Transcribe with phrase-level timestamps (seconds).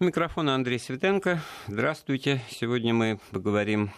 [0.00, 1.40] Микрофон Андрей Светенко.
[1.68, 2.40] Здравствуйте.
[2.50, 3.92] Сегодня мы поговорим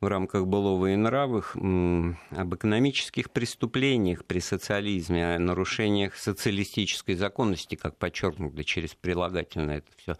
[0.00, 7.98] в рамках былого и нравых об экономических преступлениях при социализме, о нарушениях социалистической законности, как
[7.98, 10.16] подчеркнуто через прилагательное это все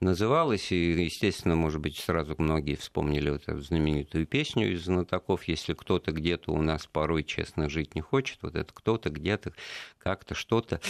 [0.00, 0.72] называлось.
[0.72, 6.10] И, естественно, может быть, сразу многие вспомнили вот эту знаменитую песню из знатоков «Если кто-то
[6.10, 9.52] где-то у нас порой честно жить не хочет», вот это кто-то где-то
[9.98, 10.80] как-то что-то,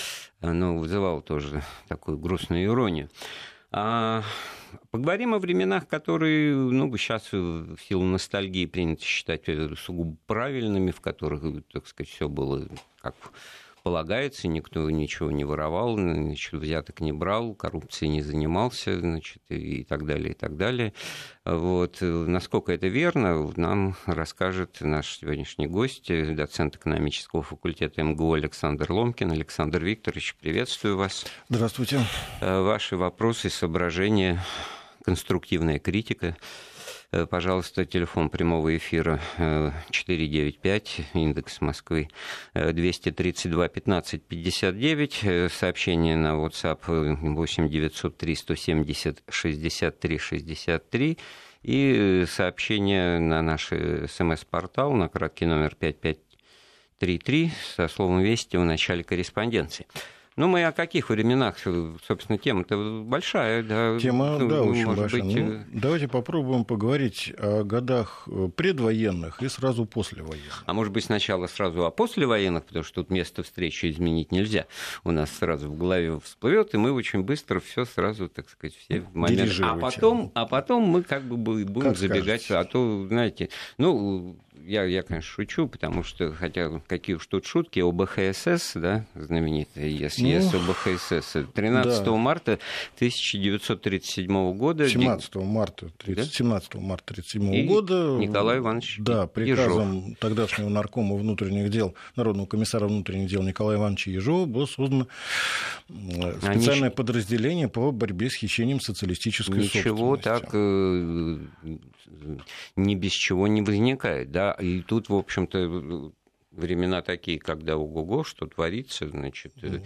[0.41, 3.11] оно вызывало тоже такую грустную иронию.
[3.73, 4.23] А,
[4.91, 11.01] поговорим о временах, которые, ну, сейчас в силу ностальгии принято считать э, сугубо правильными, в
[11.01, 12.67] которых, так сказать, все было
[13.01, 13.15] как
[13.83, 20.07] полагается, никто ничего не воровал, значит, взяток не брал, коррупцией не занимался, значит, и так
[20.07, 20.93] далее, и так далее.
[21.45, 21.99] Вот.
[22.01, 29.33] Насколько это верно, нам расскажет наш сегодняшний гость, доцент экономического факультета МГУ Александр Ломкин.
[29.33, 31.27] Александр Викторович, приветствую вас.
[31.49, 32.01] Здравствуйте.
[32.41, 34.43] Э, ваши вопросы, соображения,
[35.05, 36.70] конструктивная критика– Э,
[37.31, 39.21] пожалуйста, телефон прямого эфира
[39.91, 42.09] 495, э, индекс Москвы
[42.55, 51.19] 232 15 59, сообщение на WhatsApp 8 903 170 63 63
[51.63, 53.71] и сообщение на наш
[54.07, 59.87] смс-портал на краткий номер 5533 со словом «Вести» в начале корреспонденции.
[60.37, 61.59] Ну, мы о каких временах,
[62.07, 63.63] собственно, тема-то большая.
[63.63, 65.23] Да, Тема, ну, да, очень большая.
[65.23, 65.37] Быть...
[65.37, 70.63] Ну, э, давайте попробуем поговорить о годах э, предвоенных и сразу послевоенных.
[70.67, 74.67] А может быть, сначала сразу о послевоенных, потому что тут место встречи изменить нельзя.
[75.05, 79.05] У нас сразу в голове всплывет, и мы очень быстро все сразу, так сказать, все
[79.13, 79.53] моменты.
[79.63, 82.57] А потом, а потом мы как бы будем как забегать, скажете.
[82.57, 87.81] а то, знаете, ну, я, я, конечно, шучу, потому что, хотя какие уж тут шутки,
[87.81, 92.13] ОБХСС, да, знаменитый съезд ну, ОБХСС, 13 да.
[92.13, 92.59] марта
[92.97, 94.89] 1937 года.
[94.89, 96.25] 17 марта, 30, да?
[96.25, 98.17] 17 марта 1937 года.
[98.19, 100.19] Николай Иванович Да, приказом Ежов.
[100.19, 105.07] тогдашнего наркома внутренних дел, Народного комиссара внутренних дел Николая Ивановича Ежова было создано
[105.89, 106.95] специальное Они...
[106.95, 111.39] подразделение по борьбе с хищением социалистической Ничего так э,
[112.77, 116.13] ни без чего не возникает, да, и тут, в общем-то,
[116.51, 119.83] времена такие, когда ого-го, что творится, значит, угу.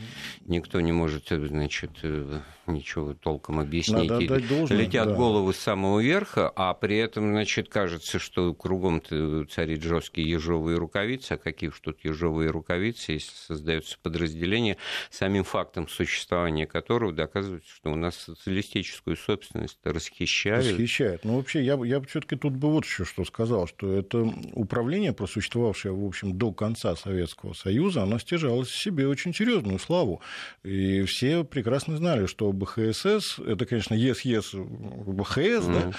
[0.46, 4.08] никто не может, значит, э, ничего толком объяснить.
[4.08, 5.14] Надо отдать должное, Летят да.
[5.14, 9.02] головы с самого верха, а при этом, значит, кажется, что кругом
[9.50, 11.32] царит жесткие ежовые рукавицы.
[11.32, 14.78] А какие уж тут ежовые рукавицы, если создается подразделение,
[15.10, 20.66] самим фактом существования которого доказывается, что у нас социалистическую собственность расхищают.
[20.66, 21.24] Расхищают.
[21.24, 24.22] Ну, вообще, я, я все-таки тут бы вот еще что сказал, что это
[24.52, 30.20] управление, просуществовавшее, в общем, до конца Советского Союза, оно стяжалось себе очень серьезную славу.
[30.62, 35.72] И все прекрасно знали, что БХСС, это, конечно, ЕС-ЕС БХС, mm-hmm.
[35.74, 35.92] да,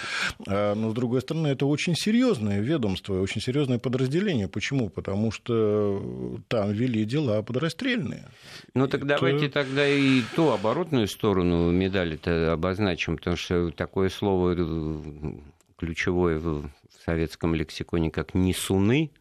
[0.48, 4.48] а, но, с другой стороны, это очень серьезное ведомство, очень серьезное подразделение.
[4.48, 4.90] Почему?
[4.90, 8.28] Потому что там вели дела подрастрельные.
[8.74, 9.08] Ну, так это...
[9.08, 15.02] давайте тогда и ту оборотную сторону медали-то обозначим, потому что такое слово э,
[15.78, 16.70] ключевое в
[17.06, 19.12] советском лексиконе, как «несуны»,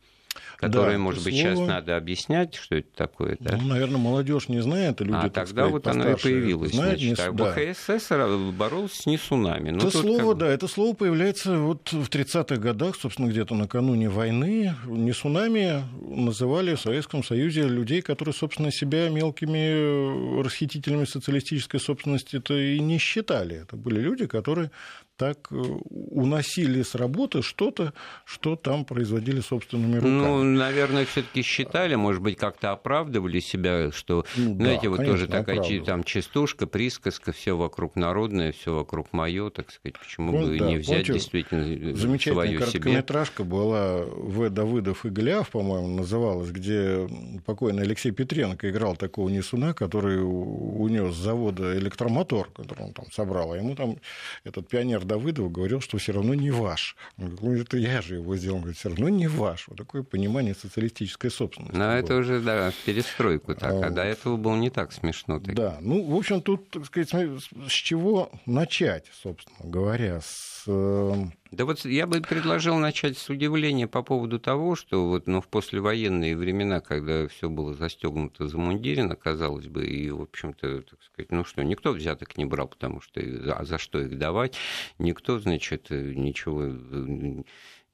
[0.57, 1.57] которые, да, может быть, слово...
[1.57, 3.37] сейчас надо объяснять, что это такое.
[3.41, 3.57] Да?
[3.57, 6.73] Ну, наверное, молодежь не знает, а люди, а тогда сказать, вот оно и появилось.
[6.73, 7.25] Знает, значит, не...
[7.25, 7.55] а да.
[7.55, 9.71] БХСС боролся с несунами.
[9.71, 10.39] Ну, это слово, как...
[10.39, 14.75] да, это слово появляется вот в 30-х годах, собственно, где-то накануне войны.
[14.87, 22.79] Несунами называли в Советском Союзе людей, которые, собственно, себя мелкими расхитителями социалистической собственности это и
[22.81, 23.63] не считали.
[23.63, 24.71] Это были люди, которые
[25.17, 27.93] так э, уносили с работы что-то,
[28.25, 30.11] что там производили собственными руками.
[30.11, 35.19] Ну, наверное, все-таки считали, может быть, как-то оправдывали себя, что, ну, знаете, да, вот конечно,
[35.19, 40.53] тоже такая там частушка, присказка, все вокруг народное, все вокруг мое, так сказать, почему Помните,
[40.53, 43.51] бы да, не взять помните, действительно э, замечательная короткометражка себе?
[43.51, 44.51] была В.
[44.51, 47.09] Давыдов и Голиаф, по-моему, называлась, где
[47.47, 53.53] покойный Алексей Петренко играл такого несуна, который унес с завода электромотор, который он там собрал,
[53.53, 53.97] а ему там
[54.45, 56.97] этот пионер Давыдов говорил, что все равно не ваш.
[57.19, 58.57] Он говорит, это я же его сделал.
[58.57, 59.69] Он говорит, все равно не ваш.
[59.69, 61.77] Вот такое понимание социалистической собственности.
[61.77, 61.93] Но было.
[61.93, 65.41] это уже, да, перестройку так, а, а до этого было не так смешно.
[65.41, 65.55] Так.
[65.55, 71.25] Да, ну, в общем, тут, так сказать, с чего начать, собственно говоря, с э,
[71.55, 75.49] да вот я бы предложил начать с удивления по поводу того, что вот, ну, в
[75.49, 81.45] послевоенные времена, когда все было застегнуто, замундирено, казалось бы, и, в общем-то, так сказать, ну
[81.45, 84.57] что, никто взяток не брал, потому что а за что их давать,
[84.99, 86.73] никто, значит, ничего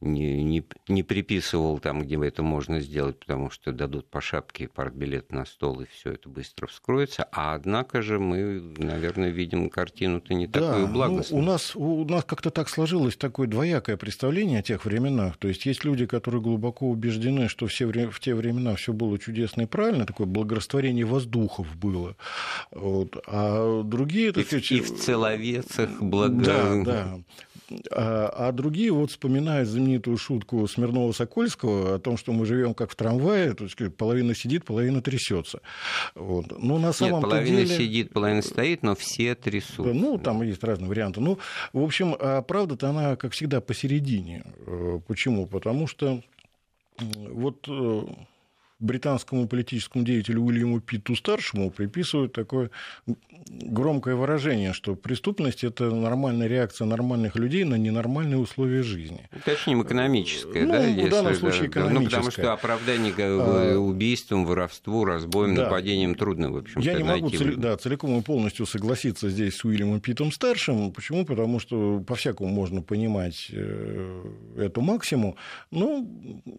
[0.00, 5.30] не, не, не приписывал там, где это можно сделать, потому что дадут по шапке партбилет
[5.30, 7.28] на стол, и все это быстро вскроется.
[7.32, 11.42] А однако же мы, наверное, видим картину-то не да, такую благостную.
[11.42, 15.36] Ну, у нас, у нас как-то так сложилось такое двоякое представление о тех временах.
[15.36, 19.62] То есть есть люди, которые глубоко убеждены, что все, в те времена все было чудесно
[19.62, 22.16] и правильно, такое благорастворение воздухов было.
[22.70, 23.22] Вот.
[23.26, 24.30] А другие...
[24.30, 26.44] И, сказать, и в целовецах благо...
[26.44, 27.20] Да, да.
[27.90, 32.96] А, а другие вот вспоминают знаменитую шутку Смирнова-Сокольского о том, что мы живем как в
[32.96, 35.60] трамвае, то есть половина сидит, половина трясется.
[36.14, 36.60] Вот.
[36.60, 37.76] Но на самом Нет, половина деле...
[37.76, 39.86] сидит, половина стоит, но все трясут.
[39.86, 41.20] Да, ну, там есть разные варианты.
[41.20, 41.38] Ну,
[41.72, 44.44] в общем, а правда-то она, как всегда, посередине.
[44.66, 45.46] Э, почему?
[45.46, 46.22] Потому что
[46.98, 48.02] вот э,
[48.80, 52.70] британскому политическому деятелю Уильяму Питту старшему приписывают такое
[53.48, 59.28] громкое выражение, что преступность это нормальная реакция нормальных людей на ненормальные условия жизни.
[59.34, 60.80] Уточним экономическое, ну, да?
[60.80, 61.98] В данном если, случае да, экономическое.
[62.00, 65.64] Ну, потому что оправдание а, убийством, воровству, разбоем, да.
[65.64, 69.64] нападением трудно, в общем Я не могу цел, да, целиком и полностью согласиться здесь с
[69.64, 70.92] Уильямом Питом старшим.
[70.92, 71.24] Почему?
[71.24, 74.24] Потому что по-всякому можно понимать э,
[74.58, 75.36] эту максиму,
[75.70, 76.06] но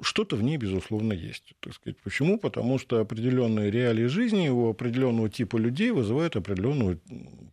[0.01, 1.53] что-то в ней, безусловно, есть.
[1.59, 1.97] Так сказать.
[2.11, 2.37] Почему?
[2.37, 6.99] Потому что определенные реалии жизни у определенного типа людей вызывают определенную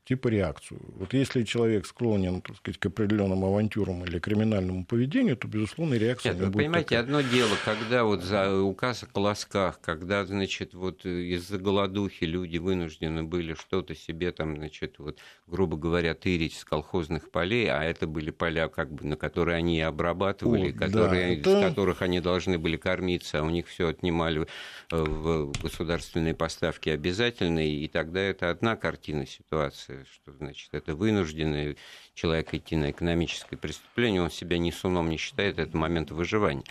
[0.04, 0.80] типа реакцию.
[0.96, 6.32] Вот если человек склонен, так сказать, к определенным авантюрам или криминальному поведению, то, безусловно, реакция
[6.32, 7.00] Нет, вы будет понимаете, такая.
[7.00, 13.22] одно дело, когда вот за указ о колосках, когда, значит, вот из-за голодухи люди вынуждены
[13.22, 18.30] были что-то себе там, значит, вот, грубо говоря, тырить с колхозных полей, а это были
[18.30, 21.60] поля, как бы, на которые они обрабатывали, О, которые, да, это...
[21.60, 24.47] с которых они должны были кормиться, а у них все отнимали
[24.90, 31.76] в государственные поставки обязательные, и тогда это одна картина ситуации, что значит это вынужденный
[32.14, 36.64] человек идти на экономическое преступление, он себя ни суном не считает, это момент выживания.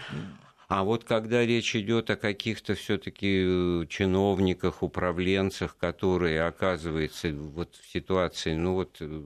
[0.68, 7.90] А вот когда речь идет о каких-то все-таки э, чиновниках, управленцах, которые оказываются вот в
[7.90, 9.22] ситуации, ну вот э,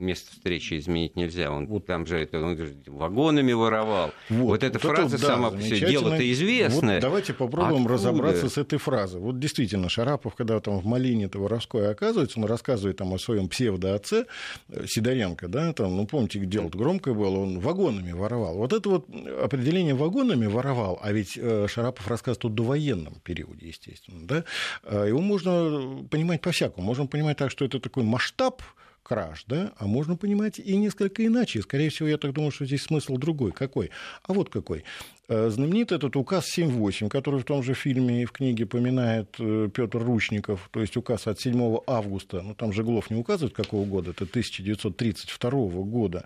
[0.00, 1.50] место встречи изменить нельзя.
[1.50, 1.86] Он вот.
[1.86, 4.12] там же это, он вагонами воровал.
[4.28, 6.94] Вот, вот эта вот фраза это, сама по себе дело-то известное.
[6.96, 7.94] Вот давайте попробуем Откуда?
[7.94, 9.20] разобраться с этой фразой.
[9.20, 14.26] Вот действительно, Шарапов, когда там в Малине-то воровское оказывается, он рассказывает там о своем псевдоотце
[14.68, 18.56] э, Сидоренко, да, там, ну, помните, дело-то громкое было, он вагонами воровал.
[18.56, 19.08] Вот это вот
[19.42, 24.44] определение вагонами воровал, а ведь э, Шарапов рассказывает о довоенном периоде, естественно, да,
[24.84, 26.86] э, его можно понимать по-всякому.
[26.86, 28.62] Можно понимать так, что это такой масштаб
[29.10, 31.62] краж, да, а можно понимать и несколько иначе.
[31.62, 33.50] Скорее всего, я так думаю, что здесь смысл другой.
[33.50, 33.90] Какой?
[34.22, 34.84] А вот какой.
[35.32, 39.68] Э, знаменит этот указ 7.8, который в том же фильме и в книге поминает э,
[39.72, 44.10] Петр Ручников, то есть указ от 7 августа, ну там Жеглов не указывает какого года,
[44.10, 45.50] это 1932
[45.84, 46.24] года,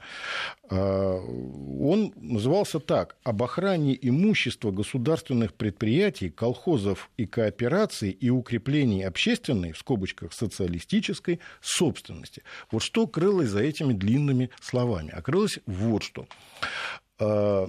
[0.71, 9.73] а, он назывался так «Об охране имущества государственных предприятий, колхозов и коопераций и укреплении общественной,
[9.73, 12.43] в скобочках социалистической, собственности».
[12.71, 15.11] Вот что крылось за этими длинными словами?
[15.13, 16.27] А крылось вот что
[17.19, 17.69] а,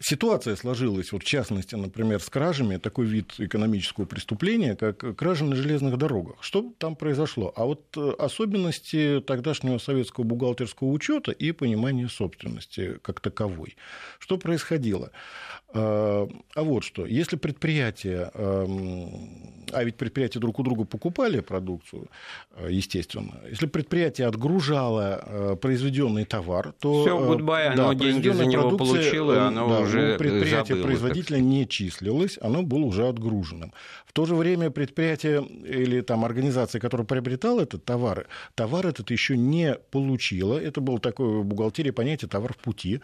[0.00, 5.56] ситуация сложилась, вот в частности, например, с кражами, такой вид экономического преступления, как кражи на
[5.56, 6.36] железных дорогах.
[6.40, 7.52] Что там произошло?
[7.56, 13.76] А вот э, особенности тогдашнего советского бухгалтерского учета и понимания собственности как таковой.
[14.18, 15.10] Что происходило?
[15.74, 22.08] А, а вот что, если предприятие, а ведь предприятия друг у друга покупали продукцию,
[22.56, 27.02] э, естественно, если предприятие отгружало э, произведенный товар, то...
[27.02, 31.66] Все, гудбай, да, оно деньги за него получило, и оно да, уже предприятие производителя не
[31.68, 33.72] числилось, оно было уже отгруженным.
[34.06, 39.36] В то же время предприятие или там организация, которая приобретала этот товар, товар этот еще
[39.36, 43.00] не получила, это было такое в бухгалтерии понятие «товар в пути»,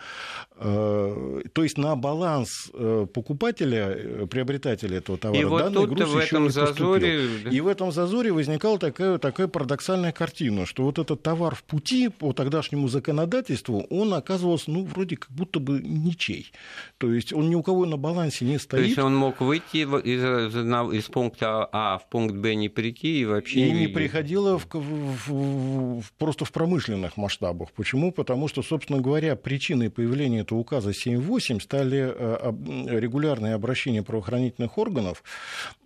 [0.56, 6.10] э, то есть на баланс Э, покупателя, э, приобретателя этого товара, и вот данный груз
[6.10, 7.28] в этом зазоре...
[7.50, 12.08] И в этом зазоре возникала такая, такая парадоксальная картина, что вот этот товар в пути
[12.08, 15.80] по тогдашнему законодательству, он оказывался, ну, вроде как будто бы
[16.18, 16.52] ничей.
[16.98, 18.82] То есть он ни у кого на балансе не стоит.
[18.82, 20.54] То есть он мог выйти из,
[20.94, 23.68] из пункта А в пункт Б не прийти и вообще...
[23.68, 27.70] И не приходило в, в, в, просто в промышленных масштабах.
[27.72, 28.10] Почему?
[28.12, 35.22] Потому что, собственно говоря, причиной появления этого указа 7.8 стали э, регулярные обращения правоохранительных органов,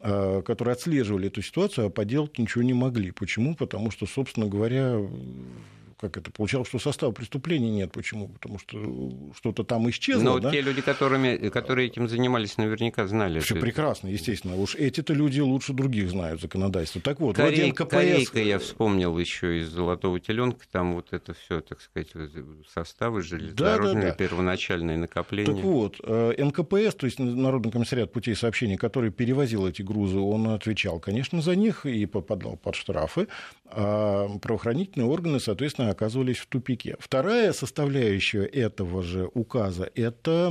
[0.01, 3.11] э, которые отслеживали эту ситуацию, а поделать ничего не могли.
[3.11, 3.55] Почему?
[3.55, 4.99] Потому что, собственно говоря,
[6.03, 7.93] как это получалось, что состава преступления нет.
[7.93, 8.27] Почему?
[8.27, 8.77] Потому что
[9.37, 10.25] что-то там исчезло.
[10.25, 10.51] Но да?
[10.51, 13.39] те люди, которыми, которые этим занимались, наверняка знали.
[13.39, 13.63] Все это...
[13.65, 14.57] прекрасно, естественно.
[14.57, 17.01] Уж эти-то люди лучше других знают законодательство.
[17.01, 17.71] Так вот, Корей...
[17.71, 17.89] НКПС...
[17.89, 22.09] Корейка я вспомнил еще из «Золотого теленка», там вот это все, так сказать,
[22.69, 24.15] составы железнодорожные, да, да, да.
[24.17, 25.55] первоначальные накопления.
[25.55, 30.49] Так вот, э, НКПС, то есть Народный комиссариат путей сообщения, который перевозил эти грузы, он
[30.49, 33.29] отвечал, конечно, за них и попадал под штрафы,
[33.67, 36.97] а правоохранительные органы, соответственно, оказывались в тупике.
[36.99, 40.47] Вторая составляющая этого же указа, это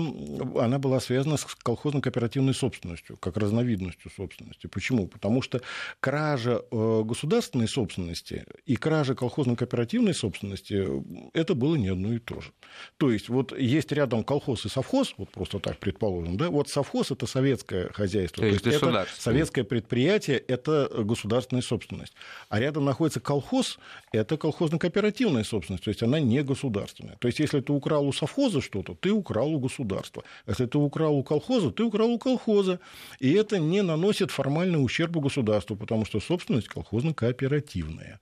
[0.55, 4.67] она была связана с колхозно-кооперативной собственностью, как разновидностью собственности.
[4.67, 5.07] Почему?
[5.07, 5.61] Потому что
[5.99, 10.87] кража э, государственной собственности и кража колхозно-кооперативной собственности–
[11.33, 12.51] это было не одно и то же.
[12.97, 17.11] То есть вот есть рядом колхоз и совхоз, вот просто так предположим, да, вот совхоз–
[17.11, 22.13] это советское хозяйство, то есть, то есть это советское предприятие, это государственная собственность.
[22.49, 23.79] А рядом находится колхоз,
[24.11, 27.15] это колхозно-кооперативная собственность, то есть она не государственная.
[27.19, 30.23] То есть если ты украл у совхоза что-то, ты украл у государства.
[30.47, 32.79] Если ты украл у колхоза, ты украл у колхоза.
[33.19, 38.19] И это не наносит формальный ущерб государству, потому что собственность колхозно-кооперативная.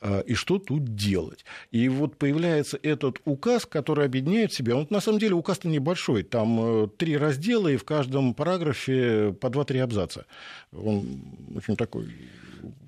[0.00, 1.44] А, и что тут делать?
[1.70, 4.76] И вот появляется этот указ, который объединяет себя.
[4.76, 6.22] Он на самом деле указ-то небольшой.
[6.22, 10.26] Там э, три раздела, и в каждом параграфе по два-три абзаца.
[10.72, 11.22] Он
[11.56, 12.08] очень такой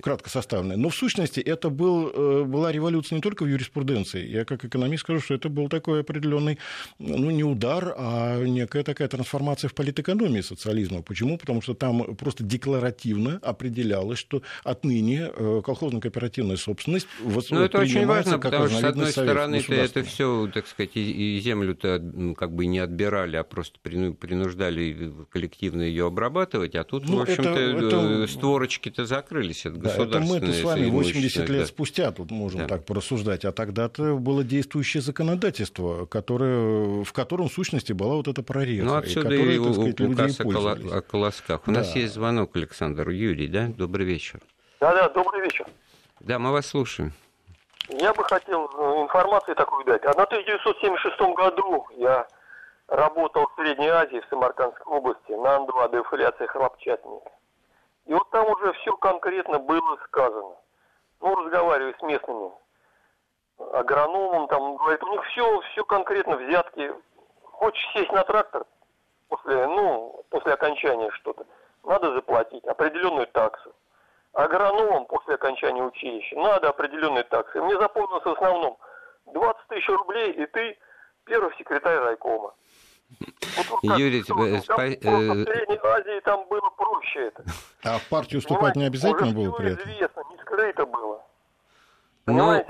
[0.02, 0.76] кратко составленная.
[0.76, 4.26] Но в сущности это был, э, была революция не только в юриспруденции.
[4.26, 6.58] Я как экономист скажу, что это был такой определенный,
[6.98, 11.02] ну не удар, а некая такая трансформация в политэкономии социализма.
[11.02, 11.38] Почему?
[11.38, 18.38] Потому что там просто декларативно определялось, что отныне э, колхозно-кооперативная собственность Ну это очень важно,
[18.38, 23.36] потому что, с одной стороны, это все, так сказать, и землю-то как бы не отбирали,
[23.36, 28.26] а просто принуждали коллективно ее обрабатывать, а тут, ну, в общем-то, это, это...
[28.26, 31.66] створочки-то закрылись от да, это мы-то с вами 80 лет да.
[31.66, 32.68] спустя тут можем да.
[32.68, 38.42] так порассуждать, а тогда-то было действующее законодательство, которое, в котором в сущности была вот эта
[38.42, 38.84] прореха.
[38.84, 41.62] Ну, отсюда и, которой, и сказать, указ о, о колосках.
[41.66, 41.78] У да.
[41.78, 43.10] нас есть звонок, Александр.
[43.10, 43.68] Юрий, да?
[43.68, 44.40] Добрый вечер.
[44.80, 45.66] Да-да, добрый вечер.
[46.20, 47.12] Да, мы вас слушаем.
[47.88, 50.04] Я бы хотел ну, информацию такую дать.
[50.04, 52.26] А в 1976 году я
[52.88, 57.30] работал в Средней Азии, в Самаркандской области, на Ан-2 дефиляции хлопчатника.
[58.06, 60.56] И вот там уже все конкретно было сказано.
[61.20, 62.52] Ну, разговариваю с местными
[63.72, 66.92] агрономом, там, говорит, у них все, все конкретно взятки.
[67.42, 68.64] Хочешь сесть на трактор
[69.28, 71.46] после, ну, после окончания что-то,
[71.84, 73.74] надо заплатить определенную таксу.
[74.32, 77.60] Агрономам после окончания училища надо определенные таксы.
[77.60, 78.76] Мне запомнилось в основном
[79.26, 80.78] 20 тысяч рублей, и ты
[81.24, 82.54] первый секретарь райкома.
[83.82, 84.52] Вот, Юрий, тебе...
[84.52, 84.74] Там, спа...
[84.74, 87.44] в Средней Азии там было проще это.
[87.84, 89.84] А в партию вступать не обязательно было при этом?
[89.84, 91.25] известно, не скрыто было.
[92.28, 92.64] Ну,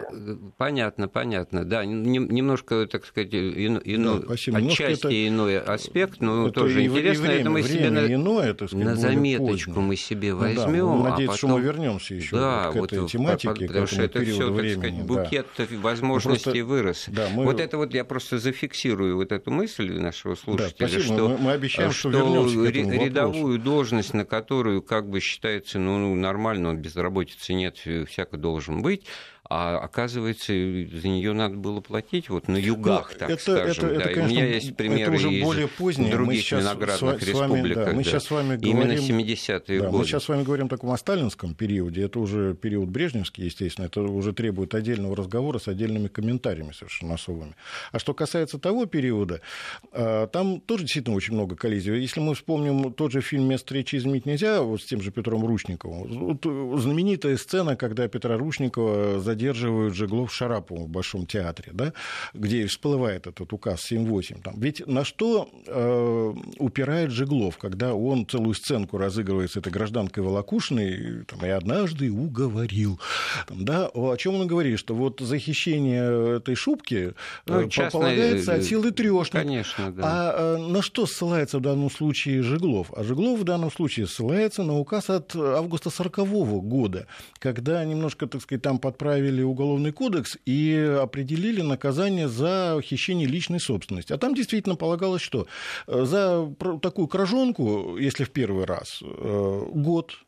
[0.59, 1.65] понятно, понятно.
[1.65, 6.87] Да, немножко, так сказать, ино, ино, да, отчасти это, иной аспект, но это тоже и,
[6.87, 7.25] интересно.
[7.25, 10.87] И время, это мы себе на, иное, так сказать, на заметочку мы себе возьмем.
[10.87, 11.37] Ну, да, надеюсь, а потом...
[11.39, 14.71] что мы вернемся еще да, вот к этой вот, тематике, потому что это все, так
[14.71, 15.65] сказать, букет да.
[15.81, 17.05] возможностей просто, вырос.
[17.09, 17.45] Да, мы...
[17.45, 21.53] Вот это вот я просто зафиксирую вот эту мысль нашего слушателя, да, что, мы, мы
[21.53, 28.37] обещаем, что, что рядовую должность, на которую как бы считается ну, нормально, безработицы нет, всяко
[28.37, 29.07] должен быть,
[29.49, 33.87] а оказывается, за нее надо было платить вот на югах, ну, так это, скажем.
[33.87, 34.15] Это, это, да.
[34.15, 36.13] конечно, у меня есть примеры это уже более поздние.
[36.13, 37.85] других сейчас виноградных с вами, республиках.
[37.87, 39.99] Да, мы сейчас с вами говорим, Именно 70-е да, годы.
[39.99, 42.05] Мы сейчас с вами говорим о таком о сталинском периоде.
[42.05, 43.87] Это уже период брежневский, естественно.
[43.87, 47.55] Это уже требует отдельного разговора с отдельными комментариями совершенно особыми.
[47.93, 49.41] А что касается того периода,
[49.93, 51.99] а, там тоже действительно очень много коллизий.
[52.01, 55.45] Если мы вспомним тот же фильм «Место встречи изменить нельзя», вот с тем же Петром
[55.45, 61.93] Ручниковым, вот знаменитая сцена, когда Петра Ручникова задерживают Жеглов Шараповым в Большом театре, да,
[62.33, 64.43] где всплывает этот указ 7.8.
[64.43, 64.55] Там.
[64.59, 71.25] Ведь на что э, упирает Жеглов, когда он целую сценку разыгрывает с этой гражданкой Волокушиной,
[71.27, 72.99] там, и однажды уговорил.
[73.47, 77.13] Там, да, о чем он говорит, что вот захищение этой шубки э,
[77.47, 77.91] ну, частные...
[77.91, 79.33] полагается от силы трешник.
[79.33, 80.03] Конечно, да.
[80.05, 82.91] А э, на что ссылается в данном случае Жеглов?
[82.97, 86.17] А Жеглов в данном случае ссылается на указ от августа 40
[86.63, 87.07] года,
[87.39, 93.61] когда немножко, так сказать, там подправили составили уголовный кодекс и определили наказание за хищение личной
[93.61, 94.13] собственности.
[94.13, 95.47] А там действительно полагалось, что
[95.87, 96.53] э, за
[96.83, 100.19] такую кражонку, если в первый раз, э, год,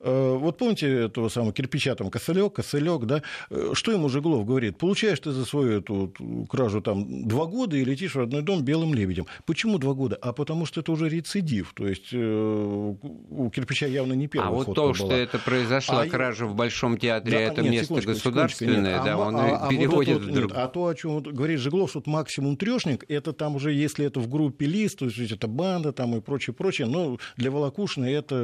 [0.00, 3.22] вот помните этого самого кирпича, там, косылек, косылек, да?
[3.50, 4.78] Э, что ему Жиглов говорит?
[4.78, 6.14] Получаешь ты за свою эту
[6.48, 9.26] кражу там два года и летишь в родной дом белым лебедем.
[9.44, 10.16] Почему два года?
[10.16, 11.72] А потому что это уже рецидив.
[11.74, 12.94] То есть э,
[13.30, 14.94] у кирпича явно не первая А вот то, была.
[14.94, 19.04] что это произошла а кража в Большом театре, да, это нет, место государственное, нет.
[19.04, 21.90] да, он а, а переводит а вот это, нет, а то, о чем говорит Жиглов,
[21.90, 25.92] что максимум трешник, это там уже, если это в группе лист, то есть это банда
[25.92, 28.36] там и прочее, прочее, но для Волокушина это,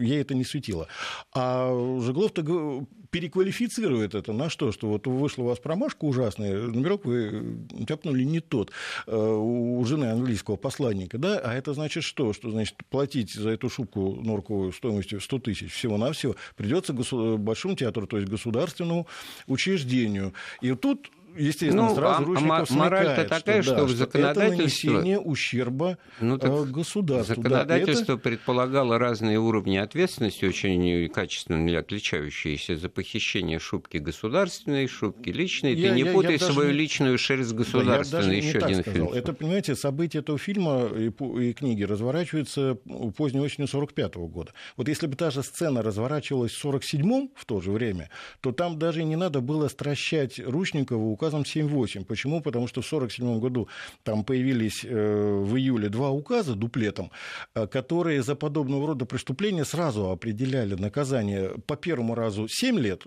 [0.00, 0.88] ей это не светило.
[1.34, 1.70] А
[2.00, 4.72] Жиглов-то переквалифицирует это на что?
[4.72, 8.72] Что вот вышла у вас промашка ужасная, номерок вы тяпнули не тот
[9.06, 11.38] э, у жены английского посланника, да?
[11.38, 12.32] А это значит что?
[12.32, 18.16] Что значит платить за эту шубку норковую стоимостью 100 тысяч всего-навсего придется Большому театру, то
[18.16, 19.06] есть государственному
[19.46, 20.32] учреждению.
[20.60, 24.42] И тут естественно, ну, сразу а, Ручников мораль-то такая, что, да, что законодательство...
[24.42, 27.34] это нанесение ущерба ну, так э, государству.
[27.34, 28.22] Законодательство да, это...
[28.22, 35.74] предполагало разные уровни ответственности, очень качественно отличающиеся за похищение шубки государственной, шубки личной.
[35.74, 36.72] Я, Ты не я, путай я свою даже...
[36.72, 38.40] личную шерсть государственной.
[38.40, 39.08] Да, Еще один сказал.
[39.08, 39.12] фильм.
[39.12, 42.78] Это, понимаете, события этого фильма и, и книги разворачиваются
[43.16, 44.52] поздней осенью 45 -го года.
[44.76, 48.78] Вот если бы та же сцена разворачивалась в 47-м в то же время, то там
[48.78, 52.04] даже не надо было стращать Ручникова указом указом 7.8.
[52.04, 52.40] Почему?
[52.40, 53.68] Потому что в 1947 году
[54.02, 57.10] там появились э, в июле два указа дуплетом,
[57.54, 63.02] э, которые за подобного рода преступления сразу определяли наказание по первому разу 7 лет,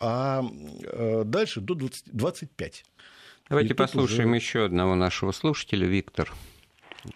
[0.00, 0.42] а
[0.84, 2.84] э, дальше до 20, 25.
[3.48, 4.36] Давайте И послушаем уже...
[4.36, 6.32] еще одного нашего слушателя, Виктор.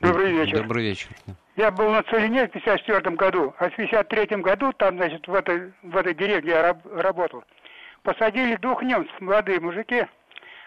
[0.01, 0.63] Добрый вечер.
[0.63, 1.09] Добрый вечер.
[1.57, 5.73] Я был на Целине в 54 году, а в 53 году там, значит, в этой,
[5.83, 7.45] в этой деревне я раб, работал.
[8.03, 10.07] Посадили двух немцев, молодые мужики,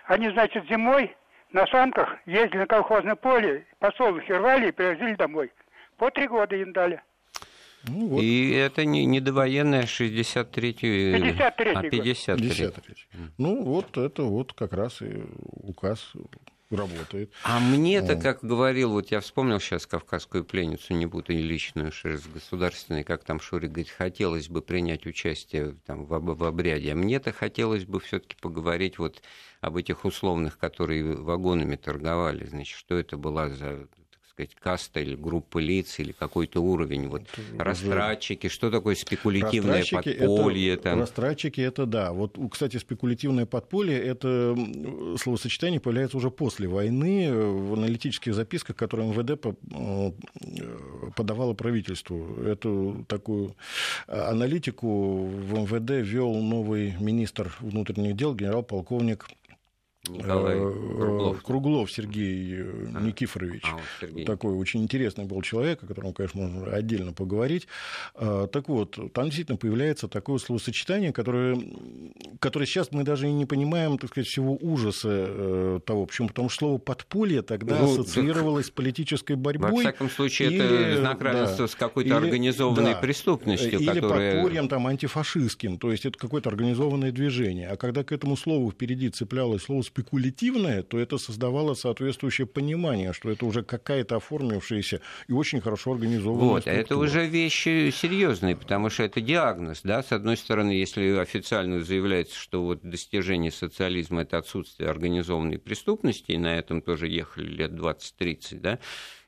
[0.10, 1.16] они, значит, зимой
[1.52, 5.52] на санках ездили на колхозное поле, посолнухи рвали и привозили домой.
[5.98, 7.02] По три года им дали.
[7.88, 8.22] Ну, вот.
[8.22, 12.96] И это не, не довоенная 63-й, 53 а 53 53
[13.38, 15.24] Ну, вот это вот как раз и
[15.62, 16.12] указ
[16.70, 17.32] работает.
[17.44, 22.32] А мне-то, как говорил, вот я вспомнил сейчас «Кавказскую пленницу», не буду и личную шерсть
[22.32, 26.92] государственной, как там Шурик говорит, хотелось бы принять участие там, в, в обряде.
[26.92, 29.22] А мне-то хотелось бы все таки поговорить вот
[29.62, 33.88] об этих условных, которые вагонами торговали, значит, что это была за
[34.40, 37.08] сказать, каста или группа лиц или какой-то уровень.
[37.08, 40.74] Вот это растратчики, что такое спекулятивное подполье?
[40.74, 41.00] Это, там?
[41.00, 42.12] Растратчики это да.
[42.12, 44.56] Вот, кстати, спекулятивное подполье это
[45.18, 50.12] словосочетание появляется уже после войны в аналитических записках, которые МВД э,
[51.16, 52.42] подавало правительству.
[52.44, 53.56] Эту такую
[54.08, 59.28] аналитику в МВД вел новый министр внутренних дел генерал-полковник
[60.08, 61.44] Николай э, Круглов.
[61.44, 63.64] Круглов Сергей э, а, Никифорович.
[63.66, 64.26] А, вот Сергей.
[64.26, 67.68] Такой очень интересный был человек, о котором, конечно, можно отдельно поговорить.
[68.16, 71.62] А, так вот, там действительно появляется такое словосочетание, которое,
[72.40, 76.06] которое сейчас мы даже и не понимаем, так сказать, всего ужаса э, того.
[76.06, 76.30] Почему?
[76.30, 78.74] Потому что слово «подполье» тогда ну, ассоциировалось так...
[78.74, 79.72] с политической борьбой.
[79.72, 83.80] Во всяком случае, или, это знак равенства да, с какой-то или, организованной да, преступностью.
[83.80, 84.36] Или которая...
[84.36, 85.78] подпольем там, антифашистским.
[85.78, 87.68] То есть это какое-то организованное движение.
[87.68, 93.30] А когда к этому слову впереди цеплялось слово спекулятивное, то это создавало соответствующее понимание, что
[93.30, 96.82] это уже какая-то оформившаяся и очень хорошо организованная Вот, структура.
[96.86, 102.38] это уже вещи серьезные, потому что это диагноз, да, с одной стороны, если официально заявляется,
[102.38, 108.60] что вот достижение социализма– это отсутствие организованной преступности, и на этом тоже ехали лет 20-30,
[108.60, 108.80] да,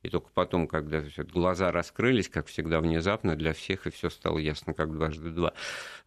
[0.04, 4.74] и только потом, когда глаза раскрылись, как всегда, внезапно для всех, и все стало ясно,
[4.74, 5.54] как дважды два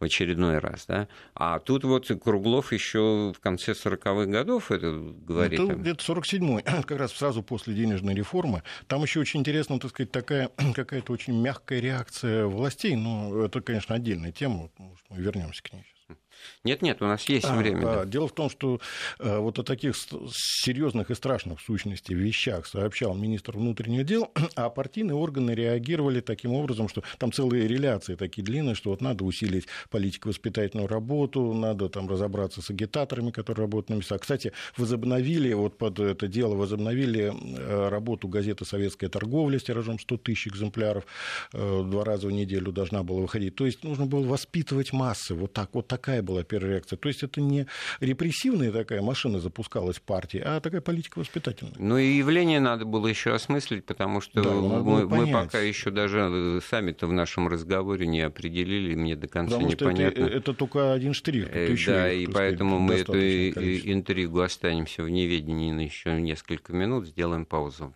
[0.01, 0.87] в очередной раз.
[0.87, 1.09] Да?
[1.35, 5.61] А тут вот Круглов еще в конце 40-х годов это говорит.
[5.61, 8.63] Это где-то 47-й, как раз сразу после денежной реформы.
[8.87, 12.97] Там еще очень интересно, так сказать, такая какая-то очень мягкая реакция властей.
[12.97, 14.71] Но это, конечно, отдельная тема.
[14.79, 15.85] Может, мы вернемся к ней.
[16.09, 16.19] Нет,
[16.65, 17.83] нет, у нас есть а, время.
[17.83, 18.05] Да.
[18.05, 18.81] Дело в том, что
[19.19, 24.71] э, вот о таких серьезных и страшных в сущности вещах сообщал министр внутренних дел, а
[24.71, 29.67] партийные органы реагировали таким образом, что там целые реляции такие длинные, что вот надо усилить
[29.91, 34.21] политико-воспитательную работу, надо там разобраться с агитаторами, которые работают на местах.
[34.23, 40.17] Кстати, возобновили, вот под это дело возобновили э, работу газеты «Советская торговля» с тиражом 100
[40.19, 41.05] тысяч экземпляров,
[41.53, 43.55] э, два раза в неделю должна была выходить.
[43.55, 46.97] То есть нужно было воспитывать массы, вот так, вот такая была первая реакция.
[46.97, 47.67] То есть это не
[48.01, 51.75] репрессивная такая машина запускалась партии, а такая политика воспитательная.
[51.79, 56.29] Ну и явление надо было еще осмыслить, потому что да, мы, мы пока еще даже
[56.31, 60.25] э, сами-то в нашем разговоре не определили, мне до конца потому непонятно.
[60.25, 61.47] Это, это только один штрих.
[61.47, 66.73] Тут э, еще, да, и поэтому мы эту интригу останемся в неведении на еще несколько
[66.73, 67.95] минут, сделаем паузу.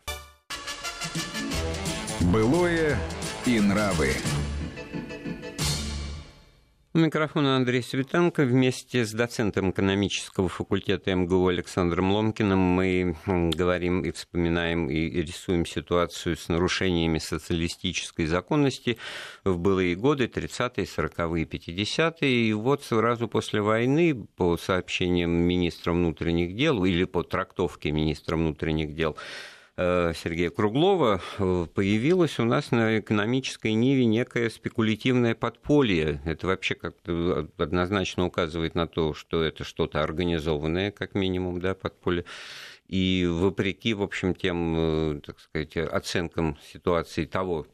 [2.21, 2.99] Былое
[3.47, 4.11] и нравы.
[6.99, 8.43] У микрофона Андрей Светенко.
[8.43, 16.37] Вместе с доцентом экономического факультета МГУ Александром Ломкиным мы говорим и вспоминаем и рисуем ситуацию
[16.37, 18.99] с нарушениями социалистической законности
[19.45, 22.49] в былые годы, 30-е, 40-е, 50-е.
[22.49, 28.97] И вот сразу после войны, по сообщениям министра внутренних дел или по трактовке министра внутренних
[28.97, 29.17] дел,
[29.79, 36.21] Сергея Круглова э, появилось у нас на экономической ниве некое спекулятивное подполье.
[36.25, 42.25] Это вообще как-то однозначно указывает на то, что это что-то организованное, как минимум, да, подполье.
[42.89, 47.65] И вопреки, в общем, тем, э, так сказать, оценкам ситуации того,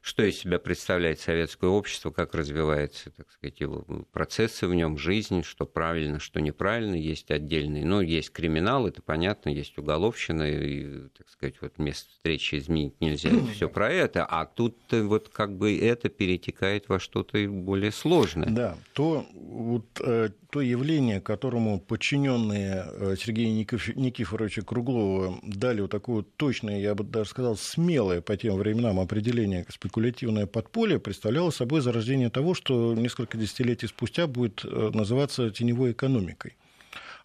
[0.00, 5.42] что из себя представляет советское общество, как развиваются, так сказать, его процессы в нем, жизнь,
[5.42, 11.28] что правильно, что неправильно, есть отдельные, ну, есть криминал, это понятно, есть уголовщина, и, так
[11.28, 15.78] сказать, вот место встречи изменить нельзя, это все про это, а тут вот как бы
[15.78, 18.48] это перетекает во что-то более сложное.
[18.48, 26.24] Да, то, вот, э, то явление, которому подчиненные э, Сергея Никифоровича Круглова дали вот такое
[26.36, 32.30] точное, я бы даже сказал, смелое по тем временам определение спекулятивное подполье представляло собой зарождение
[32.30, 36.56] того, что несколько десятилетий спустя будет э, называться теневой экономикой.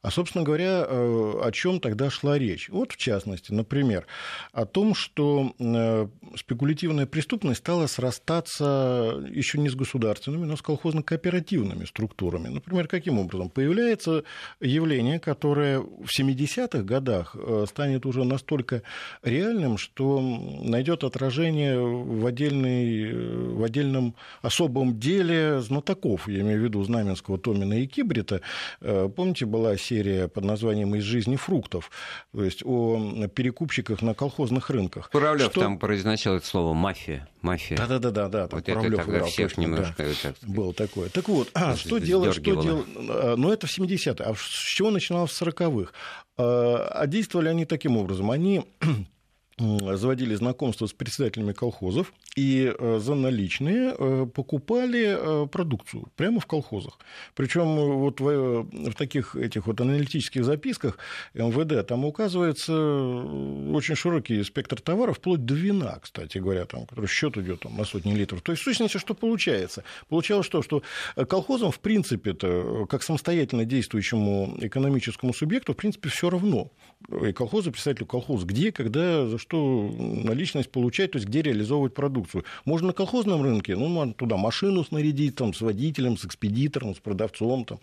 [0.05, 2.69] А, собственно говоря, э, о чем тогда шла речь?
[2.69, 4.05] Вот, в частности, например,
[4.53, 11.85] о том, что э, спекулятивная преступность стала срастаться еще не с государственными, но с колхозно-кооперативными
[11.85, 12.49] структурами.
[12.49, 13.49] Например, каким образом?
[13.49, 14.23] Появляется
[14.59, 18.83] явление, которое в 70-х годах э, станет уже настолько
[19.23, 23.11] реальным, что найдет отражение в, отдельной,
[23.55, 24.13] в отдельном
[24.43, 28.41] особом деле знатоков, я имею в виду Знаменского, Томина и Кибрита.
[28.79, 31.89] Помните, была серия серия под названием «Из жизни фруктов»,
[32.33, 35.09] то есть о перекупщиках на колхозных рынках.
[35.09, 35.61] Куравлев что...
[35.61, 37.29] там произносил это слово «мафия».
[37.41, 37.77] мафия.
[37.77, 40.03] Да-да-да, да, вот это тогда всех немножко...
[40.03, 41.09] Да, так было такое.
[41.09, 42.85] Так вот, а, что делать, что делать?
[43.37, 44.25] Ну, это в 70-е.
[44.25, 45.91] А с чего начиналось в 40-х?
[46.37, 48.31] А, а действовали они таким образом.
[48.31, 48.65] Они
[49.57, 56.45] заводили знакомство с председателями колхозов и э, за наличные э, покупали э, продукцию прямо в
[56.45, 56.99] колхозах.
[57.35, 60.97] Причем вот в, в таких этих вот аналитических записках
[61.33, 67.37] МВД там указывается очень широкий спектр товаров, вплоть до вина, кстати говоря, там, который счет
[67.37, 68.41] идет там, на сотни литров.
[68.41, 69.85] То есть, в сущности, что получается?
[70.09, 70.61] Получалось что?
[70.63, 70.83] Что
[71.29, 76.71] колхозам, в принципе, -то, как самостоятельно действующему экономическому субъекту, в принципе, все равно.
[77.25, 82.43] И колхозы, представителю колхоза, где, когда, за что наличность получать, то есть где реализовывать продукцию.
[82.65, 86.99] Можно на колхозном рынке, ну, можно туда машину снарядить, там, с водителем, с экспедитором, с
[86.99, 87.65] продавцом.
[87.65, 87.79] Там,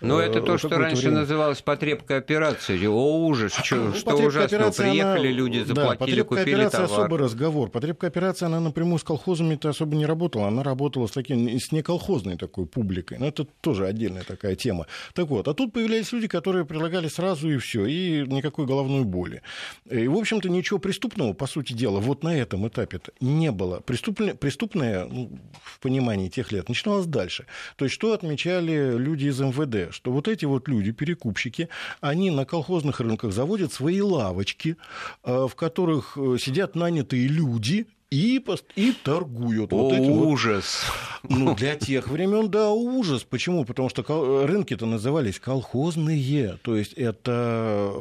[0.00, 1.20] Но это то, что раньше время.
[1.20, 2.86] называлось потребка операции.
[2.86, 4.70] О, ужас, что, ну, что ужасно.
[4.70, 5.36] Приехали она...
[5.36, 7.00] люди, заплатили, да, купили операция товар.
[7.00, 7.70] особый разговор.
[7.70, 10.48] Потребка операция, она напрямую с колхозами-то особо не работала.
[10.48, 13.18] Она работала с, таким, с неколхозной такой публикой.
[13.18, 14.86] Но это тоже отдельная такая тема.
[15.14, 19.42] Так вот, а тут появлялись люди, которые предлагали сразу и все, и никакой головной боли.
[19.90, 23.80] И, в общем-то, ничего преступного, по сути дела, вот на этом этапе не было.
[23.80, 27.46] Преступное, преступное ну, в понимании тех лет начиналось дальше.
[27.76, 29.92] То есть, что отмечали люди из МВД?
[29.92, 31.68] Что вот эти вот люди, перекупщики,
[32.00, 34.76] они на колхозных рынках заводят свои лавочки,
[35.24, 38.44] э, в которых э, сидят нанятые люди, и,
[38.76, 39.72] и торгуют.
[39.72, 40.84] О, вот эти ужас!
[41.24, 43.24] Вот, ну, для тех времен, да, ужас.
[43.24, 43.64] Почему?
[43.64, 46.58] Потому что рынки-то назывались колхозные.
[46.62, 47.92] То есть это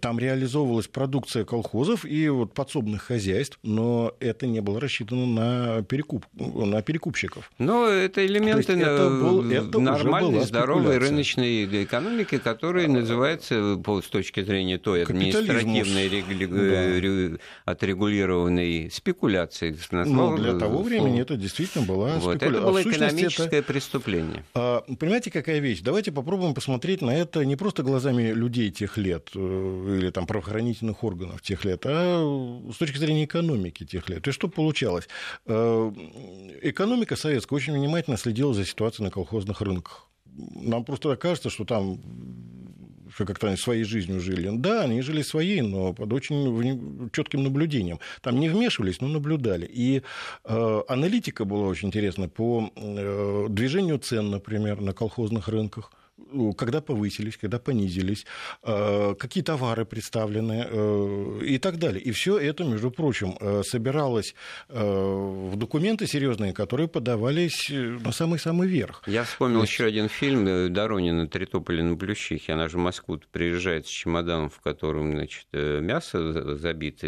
[0.00, 6.24] там реализовывалась продукция колхозов и вот подсобных хозяйств, но это не было рассчитано на, перекуп,
[6.34, 7.50] на перекупщиков.
[7.58, 14.44] Но это элементы это был, это нормальной, здоровой рыночной экономики, которая а, называется, с точки
[14.44, 17.38] зрения той административной, да.
[17.64, 20.10] отрегулированной спекуляции спекуляции.
[20.10, 22.48] Но для того времени это действительно была вот, спекуляция.
[22.48, 23.62] Это было экономическое это...
[23.62, 24.44] преступление.
[24.54, 25.80] А, понимаете, какая вещь?
[25.82, 31.04] Давайте попробуем посмотреть на это не просто глазами людей тех лет э, или там правоохранительных
[31.04, 34.22] органов тех лет, а с точки зрения экономики тех лет.
[34.22, 35.08] То есть что получалось?
[35.46, 35.92] Э,
[36.62, 40.08] экономика советская очень внимательно следила за ситуацией на колхозных рынках.
[40.54, 42.00] Нам просто кажется, что там
[43.26, 44.50] как-то они своей жизнью жили.
[44.52, 47.98] Да, они жили своей, но под очень четким наблюдением.
[48.22, 49.66] Там не вмешивались, но наблюдали.
[49.66, 50.02] И
[50.44, 55.90] э, аналитика была очень интересна по э, движению цен, например, на колхозных рынках.
[56.32, 58.26] Ну, когда повысились, когда понизились,
[58.62, 62.00] э, какие товары представлены э, и так далее.
[62.02, 64.34] И все это, между прочим, э, собиралось
[64.68, 69.02] в документы серьезные, которые подавались на самый-самый верх.
[69.06, 69.72] Я вспомнил есть...
[69.72, 72.52] еще один фильм Доронина «Тритополе на Плющихе».
[72.52, 77.06] Она же в Москву приезжает с чемоданом, в котором значит, мясо забито,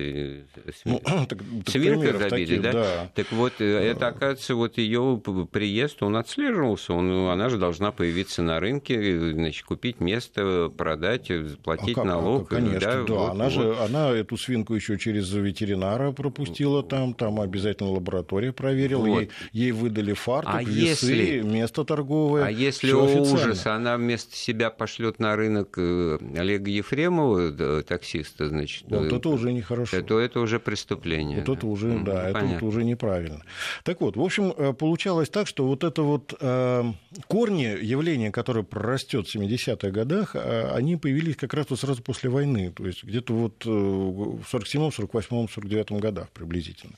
[0.84, 1.00] ну,
[1.66, 2.72] свинка забита, да?
[2.72, 3.10] да?
[3.14, 5.20] Так вот, это, оказывается, вот ее
[5.50, 8.99] приезд, он отслеживался, он, она же должна появиться на рынке,
[9.32, 12.48] значит, купить место, продать, заплатить а как, налог.
[12.48, 13.04] Конечно, да.
[13.04, 13.14] да.
[13.14, 13.52] Вот, она вот.
[13.52, 19.20] же она эту свинку еще через ветеринара пропустила там, там обязательно лаборатория проверила, вот.
[19.20, 21.40] ей, ей выдали фартук, а весы, если...
[21.40, 22.46] место торговое.
[22.46, 28.84] А если, о ужас, она вместо себя пошлет на рынок э, Олега Ефремова, таксиста, значит.
[28.88, 30.02] Вот э, это уже нехорошо.
[30.02, 31.42] То это уже преступление.
[31.44, 32.56] Вот это уже, да, понятно.
[32.56, 33.42] это уже неправильно.
[33.84, 36.84] Так вот, в общем, э, получалось так, что вот это вот э,
[37.26, 42.30] корни явления, которые растет в 70-х годах, а они появились как раз вот сразу после
[42.30, 46.94] войны, то есть где-то вот э, в 47-м, 48-м, 49-м годах приблизительно.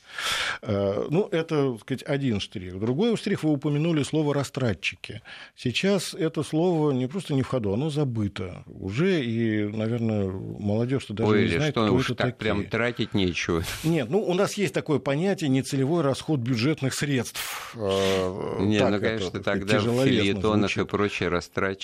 [0.61, 2.79] Э, ну, это, так сказать, один штрих.
[2.79, 5.21] Другой штрих, вы упомянули слово «растратчики».
[5.55, 11.31] Сейчас это слово не просто не в ходу, оно забыто уже, и, наверное, молодежь-то даже
[11.31, 12.53] Ой, не знает, что кто уж это так такие.
[12.53, 13.63] прям тратить нечего.
[13.83, 17.75] Нет, ну, у нас есть такое понятие нецелевой расход бюджетных средств.
[17.75, 21.29] Э, не, ну, конечно, это, тогда в филетонах и прочее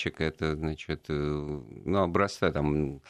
[0.00, 3.00] растратчик, это, значит, э, ну, образца там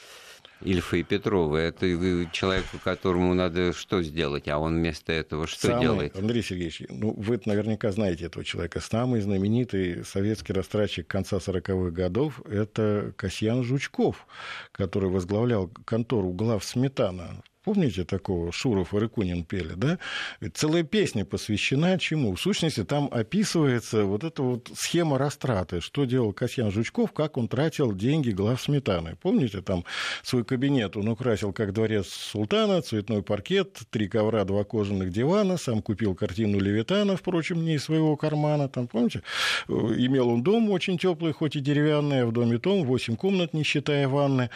[0.63, 1.57] Ильфа и Петрова.
[1.57, 1.87] Это
[2.33, 6.17] человеку, которому надо что сделать, а он вместо этого что Самый, делает?
[6.17, 8.81] Андрей Сергеевич, ну, вы наверняка знаете этого человека.
[8.81, 14.27] Самый знаменитый советский растратчик конца 40-х годов– это Касьян Жучков,
[14.73, 19.99] который возглавлял контору глав Сметана Помните такого Шуров и Рыкунин пели, да?
[20.41, 22.35] Ведь целая песня посвящена чему?
[22.35, 27.49] В сущности, там описывается вот эта вот схема растраты, что делал Касьян Жучков, как он
[27.49, 29.17] тратил деньги глав сметаны.
[29.21, 29.85] Помните, там
[30.23, 35.83] свой кабинет он украсил как дворец султана, цветной паркет, три ковра, два кожаных дивана, сам
[35.83, 39.23] купил картину Левитана, впрочем, не из своего кармана, там, помните?
[39.69, 43.65] Имел он дом очень теплый, хоть и деревянный, а в доме том, восемь комнат, не
[43.65, 44.49] считая ванны,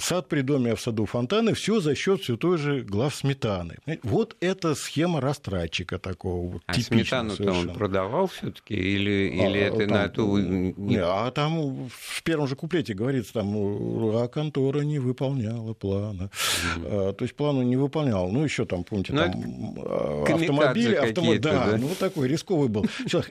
[0.00, 3.78] сад при доме, а в саду фонтаны, все счет все той же глав сметаны.
[4.02, 6.60] Вот это схема растратчика такого.
[6.66, 10.38] А сметану-то он продавал все-таки или, а, или это там, на ту...
[10.38, 16.30] Не, а там в первом же куплете говорится, там, а контора не выполняла плана.
[16.30, 16.84] Mm-hmm.
[16.84, 18.28] А, то есть плану не выполнял.
[18.30, 22.86] Ну, еще там, помните, ну, там а, автомобиль, автомобиль, да, да, ну, такой рисковый был.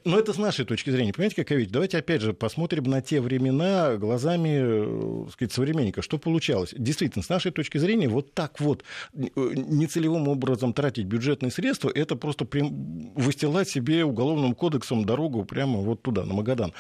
[0.06, 1.13] Но это с нашей точки зрения.
[1.13, 1.70] Понимаете, какая вещь?
[1.70, 6.02] Давайте опять же посмотрим на те времена глазами, э, так сказать, современника.
[6.02, 6.74] Что получалось?
[6.78, 8.83] Действительно, с нашей точки зрения, вот так так вот
[9.13, 12.47] э, нецелевым образом тратить бюджетные средства, это просто
[13.15, 16.73] выстилать себе уголовным кодексом дорогу прямо вот туда, на Магадан.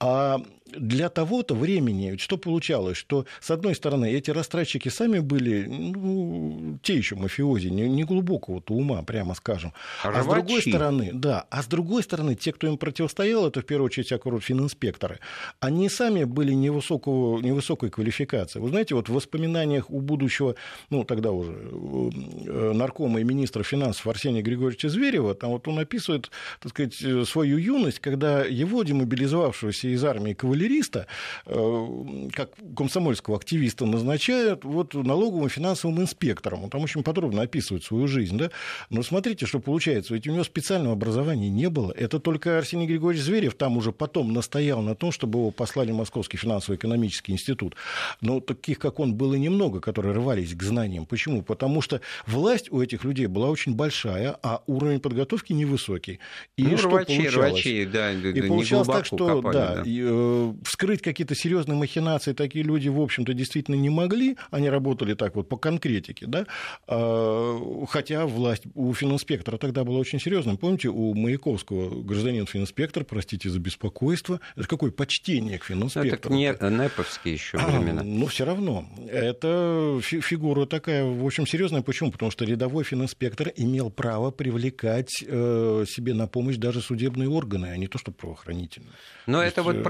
[0.00, 0.40] А
[0.76, 6.96] для того-то времени, что получалось, что, с одной стороны, эти растратчики сами были ну, те
[6.96, 9.72] еще мафиози, не, не глубокого-то ума, прямо скажем.
[10.02, 13.64] А с другой стороны, да, а с другой стороны, те, кто им противостоял, это в
[13.64, 15.20] первую очередь фининспекторы,
[15.60, 18.60] они сами были невысокого, невысокой квалификации.
[18.60, 20.54] Вы знаете, вот в воспоминаниях у будущего,
[20.90, 26.30] ну, тогда уже э, наркома и министра финансов Арсения Григорьевича Зверева, там вот он описывает,
[26.60, 31.06] так сказать, э, свою юность, когда его, демобилизовавшегося из армии кавалерии, кавалериста,
[31.46, 36.64] э, как комсомольского активиста назначают вот налоговым финансовым инспектором.
[36.64, 38.36] Он там очень подробно описывает свою жизнь.
[38.38, 38.50] Да?
[38.90, 40.14] Но смотрите, что получается.
[40.14, 41.92] Ведь у него специального образования не было.
[41.92, 45.96] Это только Арсений Григорьевич Зверев там уже потом настоял на том, чтобы его послали в
[45.96, 47.76] Московский финансово-экономический институт.
[48.20, 51.06] Но таких, как он, было немного, которые рвались к знаниям.
[51.06, 51.42] Почему?
[51.42, 56.18] Потому что власть у этих людей была очень большая, а уровень подготовки невысокий.
[56.56, 57.52] И ну, что рвачи, получалось?
[57.52, 59.82] рвачи, да, и получалось так, что копали, да, да.
[59.84, 64.36] И, э, вскрыть какие-то серьезные махинации такие люди, в общем-то, действительно не могли.
[64.50, 66.46] Они работали так вот по конкретике, да,
[66.86, 70.56] а, хотя власть у фининспектора тогда была очень серьезная.
[70.56, 76.34] Помните, у Маяковского гражданин фининспектор, простите за беспокойство, это какое почтение к фининспектору.
[76.34, 78.00] Ну, это не неповские еще времена.
[78.00, 81.82] А, но все равно, это фигура такая, в общем, серьезная.
[81.82, 82.10] Почему?
[82.10, 87.76] Потому что рядовой фининспектор имел право привлекать э, себе на помощь даже судебные органы, а
[87.76, 88.92] не то, что правоохранительные.
[89.26, 89.82] Но то это есть, вот э,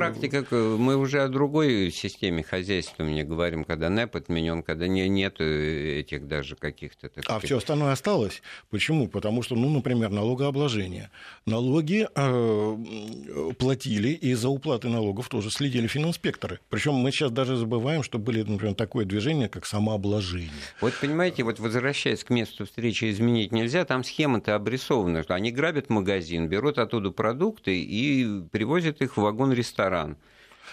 [0.49, 6.27] практика мы уже о другой системе хозяйствования говорим, когда НЭП отменен, когда не, нет этих
[6.27, 7.09] даже каких-то...
[7.09, 8.43] Так а все остальное осталось.
[8.71, 9.09] Почему?
[9.09, 11.11] Потому что, ну, например, налогообложение.
[11.47, 16.61] Налоги э, платили, и за уплаты налогов тоже следили фининспекторы.
[16.69, 20.51] Причем мы сейчас даже забываем, что были, например, такое движение, как самообложение.
[20.81, 25.91] Вот понимаете, вот возвращаясь к месту встречи, изменить нельзя, там схема-то обрисована, что они грабят
[25.91, 30.17] магазин, берут оттуда продукты и привозят их в вагон-ресторан.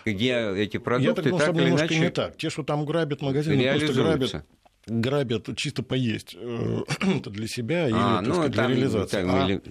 [0.03, 2.37] Где эти продукты Я так так или немножко иначе не так.
[2.37, 4.45] Те, что там грабят магазины, просто грабят
[4.87, 6.81] грабят чисто поесть э,
[7.17, 9.21] это для себя или А, так ну, сказать, для реализации.
[9.21, 9.61] там, А или-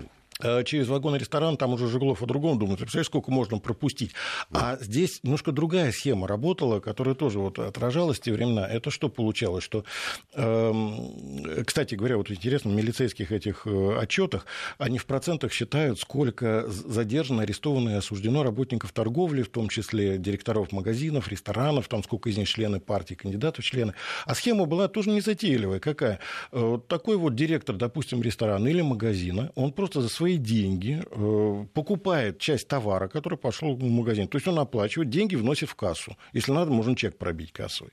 [0.65, 2.79] через вагон-ресторан, там уже Жиглов о другом думает.
[2.79, 4.13] Представляешь, сколько можно пропустить?
[4.53, 8.67] А здесь немножко другая схема работала, которая тоже вот отражалась в те времена.
[8.67, 9.65] Это что получалось?
[9.65, 9.85] Что,
[10.35, 14.47] эм, кстати говоря, вот интересно, в милицейских этих э, отчетах
[14.79, 20.73] они в процентах считают, сколько задержано, арестовано и осуждено работников торговли, в том числе директоров
[20.73, 23.95] магазинов, ресторанов, там сколько из них члены партии, кандидатов в члены.
[24.27, 25.81] А схема была тоже незатейливая.
[25.81, 26.21] Какая?
[26.53, 31.67] Э, Вот такой вот директор, допустим, ресторана или магазина, он просто за свои деньги э,
[31.73, 34.29] покупает часть товара, который пошел в магазин.
[34.29, 36.17] То есть он оплачивает, деньги вносит в кассу.
[36.33, 37.93] Если надо, можно чек пробить кассовый.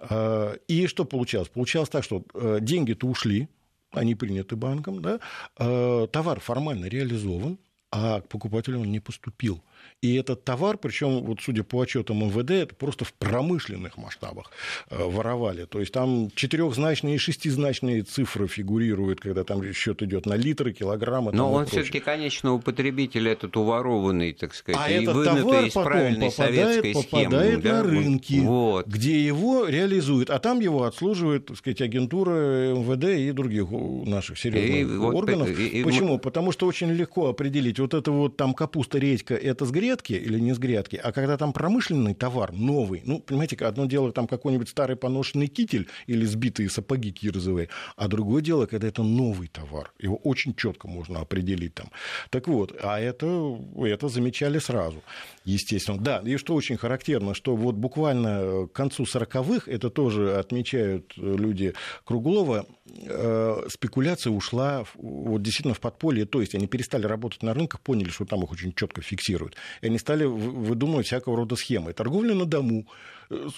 [0.00, 1.48] Э, И что получалось?
[1.48, 3.48] Получалось так, что э, деньги-то ушли,
[3.92, 5.20] они приняты банком, да,
[5.56, 7.58] товар формально реализован,
[7.90, 9.62] а к покупателю он не поступил.
[10.02, 14.50] И этот товар, причем, вот судя по отчетам МВД, это просто в промышленных масштабах
[14.90, 15.64] э, воровали.
[15.64, 21.32] То есть там четырехзначные и шестизначные цифры фигурируют, когда там счет идет на литры, килограммы.
[21.32, 25.72] Но и он все-таки конечного потребителя этот уворованный, так сказать, А и этот товар из
[25.72, 27.24] потом попадает, советской схемы.
[27.24, 28.86] попадает да, на вот- рынки, Вот.
[28.86, 30.28] где его реализуют.
[30.28, 35.58] А там его отслуживает, так сказать, агентура МВД и других у- наших серьезных И органов.
[35.58, 36.18] и- и- Почему?
[36.18, 40.38] Потому что очень легко определить, вот это вот там капуста, редька, это с грядки или
[40.40, 40.96] не с грядки.
[40.96, 45.88] А когда там промышленный товар, новый, ну, понимаете, одно дело там какой-нибудь старый поношенный китель
[46.08, 49.92] или сбитые сапоги кирзовые, а другое дело, когда это новый товар.
[50.00, 51.90] Его очень четко можно определить там.
[52.30, 55.02] Так вот, а это, это замечали сразу,
[55.44, 55.98] естественно.
[55.98, 61.74] Да, и что очень характерно, что вот буквально к концу 40-х, это тоже отмечают люди
[62.04, 67.80] Круглова, э, спекуляция ушла вот действительно в подполье, то есть они перестали работать на рынках,
[67.80, 71.92] поняли, что там их очень четко фиксируют, и они стали выдумывать всякого рода схемы.
[71.92, 72.86] Торговля на дому,
[73.30, 73.48] э,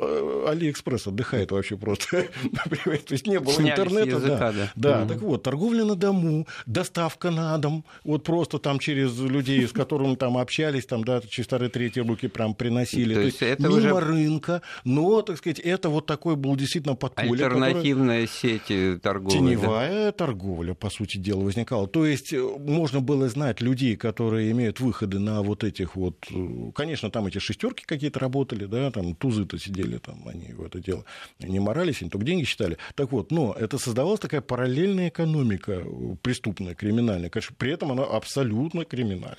[0.00, 2.24] э, Алиэкспресс отдыхает вообще просто,
[2.70, 4.08] то есть не было Сняли с интернета.
[4.16, 4.52] языка, да.
[4.52, 4.72] да.
[4.76, 5.08] Да, Мгм.
[5.08, 10.14] так вот, торговля на дому, доставка на дом, вот просто там через людей, с которыми
[10.14, 13.14] там общались, там, да, через вторые, третьи руки прям приносили.
[13.14, 16.94] То То, есть это мимо уже- рынка, но, так сказать, это вот такой был действительно
[16.94, 17.32] подполье.
[17.32, 19.32] которое- Альтернативная сеть э, торговой.
[19.32, 19.38] да.
[19.38, 21.86] Теневая торговля, по сути дела, возникала.
[21.88, 26.26] То есть э, можно было знать людей, которые имеют выходы на вот этих вот...
[26.30, 30.80] э, Конечно, там эти шестерки какие-то работали, да, там тузы-то сидели, там они в это
[30.80, 31.04] дело
[31.38, 32.78] не морались, они только деньги считали.
[32.94, 37.30] Так вот, но это создавалась такая параллельная экономика э, преступная, криминальная.
[37.30, 39.36] Конечно, при этом она абсолютно криминальная.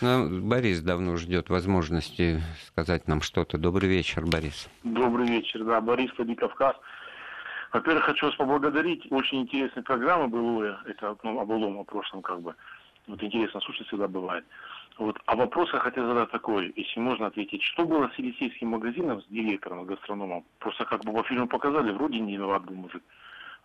[0.00, 3.58] Ну, Борис давно ждет возможности сказать нам что-то.
[3.58, 4.68] Добрый вечер, Борис.
[4.82, 6.76] Добрый вечер, да, Борис Владикавказ.
[7.72, 9.06] Во-первых, хочу вас поблагодарить.
[9.10, 12.54] Очень интересная программа была, это ну, о былом, о прошлом как бы.
[13.06, 14.44] Вот интересно слушать всегда бывает.
[14.98, 15.16] Вот.
[15.26, 17.62] А вопрос я хотел задать такой, если можно ответить.
[17.62, 20.44] Что было с Елисейским магазином, с директором, с гастрономом?
[20.58, 23.02] Просто как бы по фильму показали, вроде не виноват был мужик.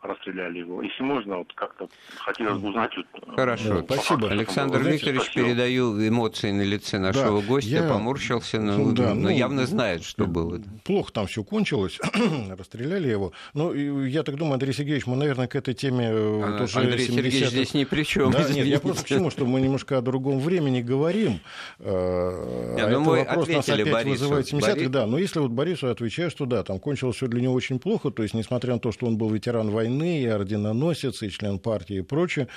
[0.03, 0.81] Расстреляли его.
[0.81, 1.87] Если можно, вот как-то
[2.17, 2.91] хотелось бы узнать.
[2.97, 3.81] Вот, Хорошо.
[3.81, 4.29] Да, спасибо.
[4.29, 5.45] Александр Знаете, Викторович, спасибо.
[5.47, 9.65] передаю эмоции на лице нашего Да, гостя, я- поморщился, но, Ну, да, но ну, явно
[9.65, 10.59] знает, что было.
[10.83, 11.99] Плохо там все кончилось,
[12.57, 13.31] расстреляли его.
[13.53, 16.79] Ну, я так думаю, Андрей Сергеевич, мы, наверное, к этой теме э, вот А, уже
[16.79, 18.31] Андрей Сергеевич 70-х здесь ни при чем.
[18.31, 21.39] Да, нет, я просто к чему, что мы немножко о другом времени говорим.
[21.79, 24.09] э, Не, а ну этот вопрос нас опять Борису.
[24.09, 24.71] вызывает 70-х.
[24.75, 27.79] Бори- Да, но если вот Борису отвечаю, что да, там кончилось все для него очень
[27.79, 31.59] плохо, то есть, несмотря на то, что он был ветеран войны, и орденоносец, и член
[31.59, 32.47] партии и прочее,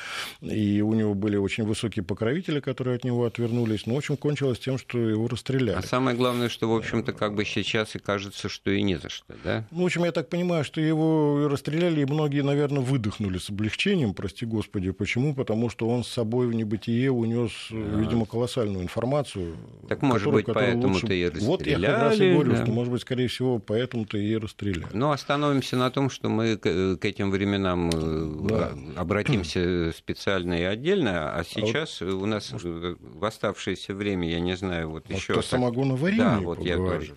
[0.40, 4.58] и у него были очень высокие покровители, которые от него отвернулись, но, в общем, кончилось
[4.58, 5.76] тем, что его расстреляли.
[5.76, 9.08] А самое главное, что, в общем-то, как бы сейчас и кажется, что и не за
[9.08, 9.66] что, да?
[9.70, 14.14] Ну, в общем, я так понимаю, что его расстреляли, и многие, наверное, выдохнули с облегчением,
[14.14, 14.90] прости господи.
[14.92, 15.34] Почему?
[15.34, 19.56] Потому что он с собой в небытие унес, видимо, колоссальную информацию.
[19.88, 22.62] Так, может которую- быть, поэтому-то и Вот я как раз и расстреляли, говорю, да.
[22.62, 24.86] что, может быть, скорее всего, поэтому-то и расстреляли.
[24.92, 28.70] Ну, остановимся на том, что мы к, к этим временам э, Да.
[28.96, 34.90] обратимся специально и отдельно, а сейчас у нас э, в оставшееся время, я не знаю,
[34.90, 35.38] вот Может, еще...
[35.38, 37.14] о самогоноварении Да, вот я тоже.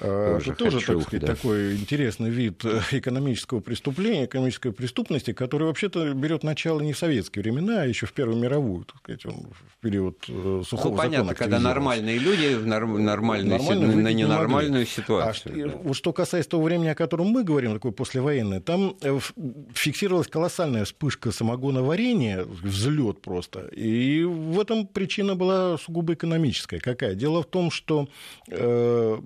[0.00, 1.34] А, тоже Это тоже, хочу, так сказать, да.
[1.34, 7.42] такой интересный вид э, экономического преступления, экономической преступности, который вообще-то берет начало не в советские
[7.42, 11.34] времена, а еще в Первую мировую, так сказать, он в период э, сухого Ну, понятно,
[11.34, 14.86] когда нормальные люди в норм- нормальную, выйти на не ненормальную могли.
[14.86, 15.52] ситуацию.
[15.54, 15.68] А да.
[15.70, 19.25] что- вот что касается того времени, о котором мы говорим, такое послевоенное, там э, ф-
[19.74, 23.68] фиксировалась колоссальная вспышка самогоноварения, взлет просто.
[23.68, 26.78] И в этом причина была сугубо экономическая.
[26.78, 27.14] Какая?
[27.14, 28.08] Дело в том, что
[28.48, 29.20] э,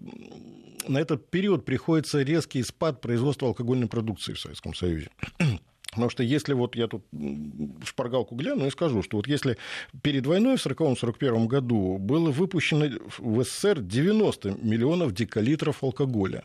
[0.89, 5.11] на этот период приходится резкий спад производства алкогольной продукции в Советском Союзе.
[5.91, 7.05] Потому что если вот я тут
[7.85, 9.57] шпаргалку гляну и скажу, что вот если
[10.03, 12.87] перед войной в 1940-1941 году было выпущено
[13.19, 16.45] в СССР 90 миллионов декалитров алкоголя,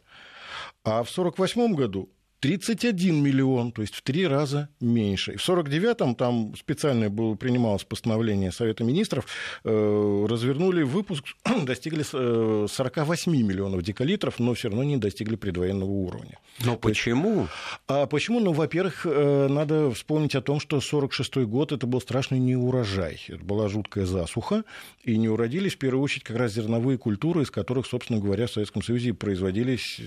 [0.84, 2.10] а в 1948 году
[2.46, 5.34] 31 миллион, то есть в три раза меньше.
[5.34, 9.26] И в 49-м там специально было, принималось постановление Совета Министров,
[9.64, 11.24] э, развернули выпуск,
[11.64, 16.38] достигли 48 э, миллионов декалитров, но все равно не достигли предвоенного уровня.
[16.64, 17.42] Но то почему?
[17.42, 17.52] Есть,
[17.88, 18.40] а почему?
[18.40, 23.20] Ну, во-первых, э, надо вспомнить о том, что 46-й год это был страшный неурожай.
[23.28, 24.66] Это была жуткая засуха,
[25.04, 28.52] и не уродились в первую очередь как раз зерновые культуры, из которых, собственно говоря, в
[28.52, 30.00] Советском Союзе производились...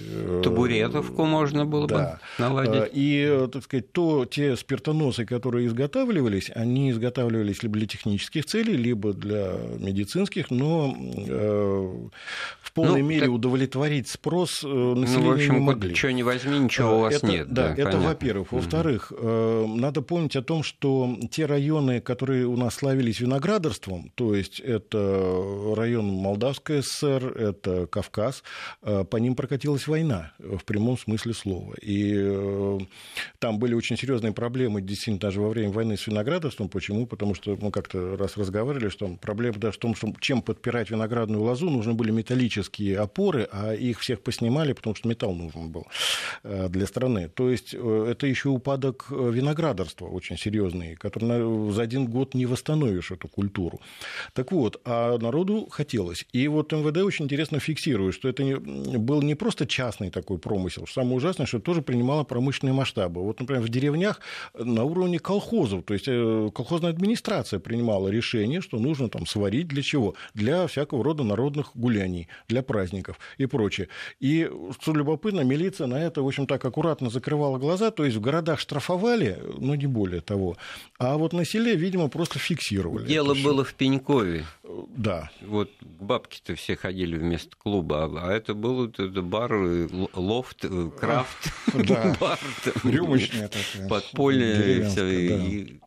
[0.45, 1.97] Табуретовку можно было да.
[1.97, 2.83] бы наладить.
[2.83, 8.77] А, и, так сказать, то те спиртоносы, которые изготавливались, они изготавливались либо для технических целей,
[8.77, 12.09] либо для медицинских, но э,
[12.61, 13.31] в полной ну, мере так...
[13.31, 15.95] удовлетворить спрос населения ну, в общем, не могли.
[15.95, 17.49] Что не возьми, ничего у вас это, нет.
[17.49, 18.53] Да, да это во-первых.
[18.53, 19.67] Во-вторых, угу.
[19.77, 25.75] надо помнить о том, что те районы, которые у нас славились виноградарством, то есть это
[25.77, 28.43] район Молдавской ССР, это Кавказ,
[28.81, 31.75] по ним прокатилась война в прямом смысле слова.
[31.81, 32.79] И Э,
[33.39, 36.69] там были очень серьезные проблемы, действительно, даже во время войны с виноградарством.
[36.69, 37.07] Почему?
[37.07, 41.43] Потому что мы как-то раз разговаривали, что проблема даже в том, что чем подпирать виноградную
[41.43, 45.87] лозу, нужны были металлические опоры, а их всех поснимали, потому что металл нужен был
[46.43, 47.29] э, для страны.
[47.29, 53.11] То есть э, это еще упадок виноградарства очень серьезный, который за один год не восстановишь
[53.11, 53.81] эту культуру.
[54.33, 56.27] Так вот, а народу хотелось.
[56.33, 60.87] И вот МВД очень интересно фиксирует, что это был не просто частный такой промысел.
[60.87, 63.23] Самое ужасное, что тоже принимал принимала промышленные масштабы.
[63.23, 64.21] Вот, например, в деревнях
[64.55, 69.83] на уровне колхозов, то есть э, колхозная администрация принимала решение, что нужно там сварить для
[69.83, 70.15] чего?
[70.33, 73.89] Для всякого рода народных гуляний, для праздников и прочее.
[74.21, 74.49] И,
[74.81, 78.61] что любопытно, милиция на это, в общем, так аккуратно закрывала глаза, то есть в городах
[78.61, 80.57] штрафовали, но не более того.
[81.01, 83.09] А вот на селе, видимо, просто фиксировали.
[83.09, 84.45] Дело было в Пенькове.
[84.97, 85.31] Да.
[85.41, 89.53] Вот бабки-то все ходили вместо клуба, а это был это бар,
[90.15, 91.53] лофт, э, крафт.
[91.89, 92.39] Да,
[92.85, 93.89] рюмочная такая.
[93.89, 94.89] Подпольная.
[94.97, 95.81] И,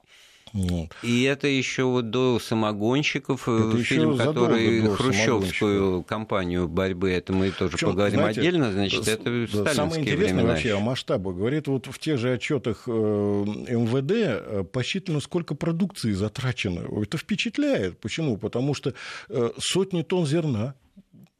[0.54, 0.89] вот.
[1.02, 7.52] И это еще вот до самогонщиков, э, это фильм, который хрущевскую кампанию борьбы, это мы
[7.52, 11.36] тоже Причем, поговорим знаете, отдельно, значит, это да, Самое интересное вообще о масштабах.
[11.36, 16.82] Говорит, вот в тех же отчетах э, МВД э, посчитано, сколько продукции затрачено.
[17.02, 17.99] Это впечатляет.
[17.99, 18.38] Почему?
[18.38, 18.93] Потому что
[19.58, 20.76] сотни тонн зерна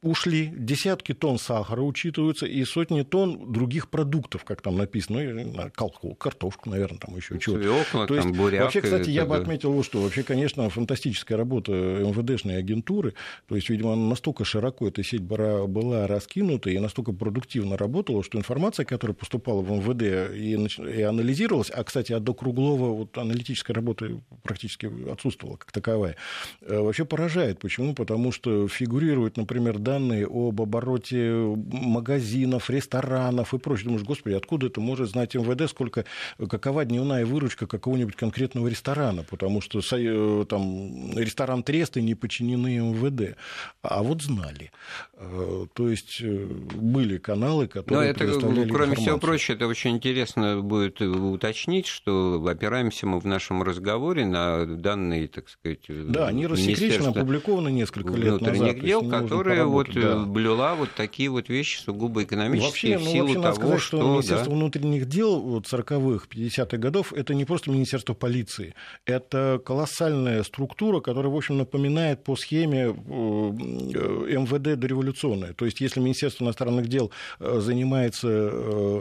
[0.02, 6.14] ушли, десятки тонн сахара учитываются и сотни тонн других продуктов, как там написано, ну, колхоз,
[6.18, 8.06] картошку, наверное, там еще чего-то.
[8.06, 10.02] То есть, буряк, вообще, кстати, я бы отметил вот что.
[10.02, 13.14] Вообще, конечно, фантастическая работа МВДшной агентуры.
[13.46, 18.84] То есть, видимо, настолько широко эта сеть была, раскинута и настолько продуктивно работала, что информация,
[18.84, 24.20] которая поступала в МВД и, и анализировалась, а, кстати, от до Круглова вот, аналитическая работа
[24.42, 26.16] практически отсутствовала как таковая,
[26.62, 27.60] э, вообще поражает.
[27.60, 27.94] Почему?
[27.94, 33.86] Потому что фигурирует, например, данные об обороте магазинов, ресторанов и прочее.
[33.86, 36.04] Думаешь, господи, откуда это может знать МВД, сколько,
[36.48, 43.36] какова дневная выручка какого-нибудь конкретного ресторана, потому что э, там ресторан Тресты не подчинены МВД.
[43.82, 44.72] А вот знали.
[45.16, 49.02] Э, то есть э, были каналы, которые Но это, предоставляли Кроме информацию.
[49.02, 55.28] всего прочего, это очень интересно будет уточнить, что опираемся мы в нашем разговоре на данные,
[55.28, 58.80] так сказать, Да, они рассекречены, опубликованы несколько лет назад.
[58.80, 60.12] дел, которые вот вот да.
[60.12, 63.80] Э, блюла вот такие вот вещи сугубо экономические вообще, в силу ну, вообще, того, сказать,
[63.80, 63.96] что...
[63.98, 64.54] что Министерство да.
[64.56, 68.74] внутренних дел вот 40-х, 50-х годов это не просто Министерство полиции,
[69.06, 75.54] это колоссальная структура, которая, в общем, напоминает по схеме э, МВД дореволюционная.
[75.54, 77.10] То есть, если Министерство иностранных дел
[77.40, 78.50] э, занимается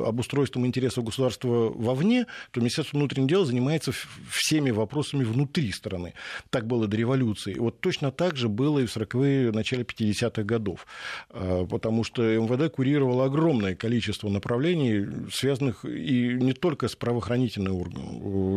[0.06, 3.92] обустройством интересов государства вовне, то Министерство внутренних дел занимается
[4.30, 6.14] всеми вопросами внутри страны.
[6.50, 7.56] Так было до революции.
[7.58, 10.88] Вот точно так же было и в 40-е, начале 50-х годов годов,
[11.30, 17.72] а, потому что МВД курировало огромное количество направлений, связанных и не только с правоохранительной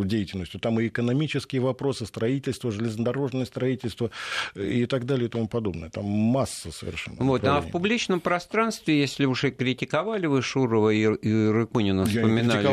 [0.07, 4.11] деятельностью, там и экономические вопросы, строительство, железнодорожное строительство
[4.55, 5.91] и так далее и тому подобное.
[5.91, 7.17] Там масса совершенно.
[7.21, 12.65] Вот, а в публичном пространстве, если уже критиковали вы Шурова и, и Рыкунина, вспоминали...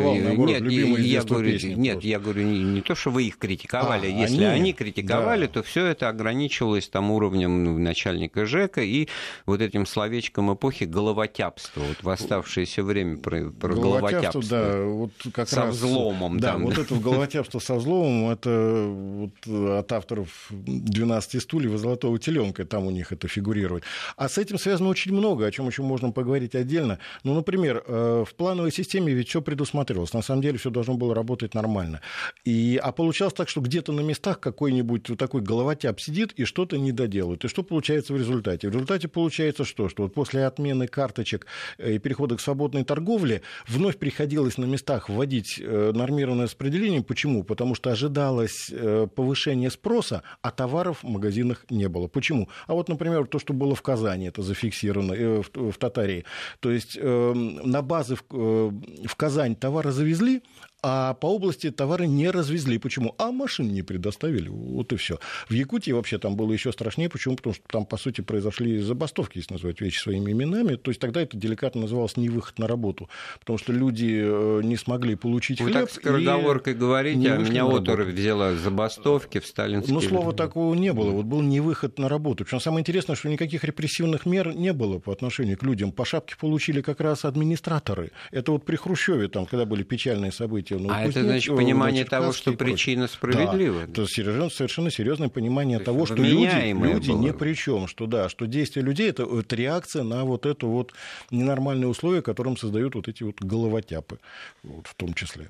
[0.51, 4.07] Я не нет, я говорю, нет, я говорю не, не то, что вы их критиковали,
[4.07, 5.53] а, если они, они критиковали, да.
[5.53, 9.07] то все это ограничивалось там уровнем начальника ЖЭКа и
[9.45, 14.41] вот этим словечком эпохи головотяпства, вот в оставшееся время про, про головотяпство.
[14.43, 16.39] да, вот как со раз, взломом.
[16.39, 16.65] Да, там.
[16.65, 22.87] вот это головотяпство со взломом, это вот от авторов 12 стульев и Золотого теленка, там
[22.87, 23.83] у них это фигурирует.
[24.15, 26.99] А с этим связано очень много, о чем еще можно поговорить отдельно.
[27.23, 30.13] Ну, например, э, в плановой системе ведь все предусматривалось.
[30.13, 32.01] На самом деле все должно было работать нормально.
[32.45, 36.77] И, а получалось так, что где-то на местах какой-нибудь вот такой головотяп сидит и что-то
[36.77, 37.45] не доделает.
[37.45, 38.69] И что получается в результате?
[38.69, 39.89] В результате получается что?
[39.89, 41.45] Что вот после отмены карточек
[41.77, 47.03] э, и перехода к свободной торговле вновь приходилось на местах вводить э, нормированное распределение.
[47.03, 47.43] Почему?
[47.43, 48.71] Потому что ожидалось
[49.15, 52.07] повышение спроса, а товаров в магазинах не было.
[52.07, 52.49] Почему?
[52.67, 56.25] А вот, например, то, что было в Казани, это зафиксировано, в, Татарии.
[56.59, 60.41] То есть на базы в Казань товары завезли,
[60.83, 62.79] а по области товары не развезли.
[62.79, 63.13] Почему?
[63.19, 64.49] А машин не предоставили.
[64.49, 65.19] Вот и все.
[65.47, 67.09] В Якутии вообще там было еще страшнее.
[67.09, 67.35] Почему?
[67.35, 70.75] Потому что там, по сути, произошли забастовки, если назвать вещи своими именами.
[70.75, 73.09] То есть тогда это деликатно называлось не выход на работу.
[73.39, 75.81] Потому что люди э, не смогли получить Вы хлеб.
[75.81, 80.93] Вы так скороговоркой говорите, а меня оторвь взяла забастовки в сталинские Ну, слова такого не
[80.93, 81.11] было.
[81.11, 82.43] Вот был не выход на работу.
[82.43, 85.91] Причем самое интересное, что никаких репрессивных мер не было по отношению к людям.
[85.91, 88.11] По шапке получили как раз администраторы.
[88.31, 90.70] Это вот при Хрущеве, там, когда были печальные события.
[90.79, 93.85] Ну, а это значит понимание того, что причина справедлива.
[93.87, 98.05] Да, это совершенно, совершенно серьезное понимание То того, что люди, люди ни при чем, что
[98.07, 100.93] да, что действия людей это, это реакция на вот это вот
[101.29, 104.19] ненормальные условия, которым создают вот эти вот головотяпы,
[104.63, 105.49] вот, в том числе.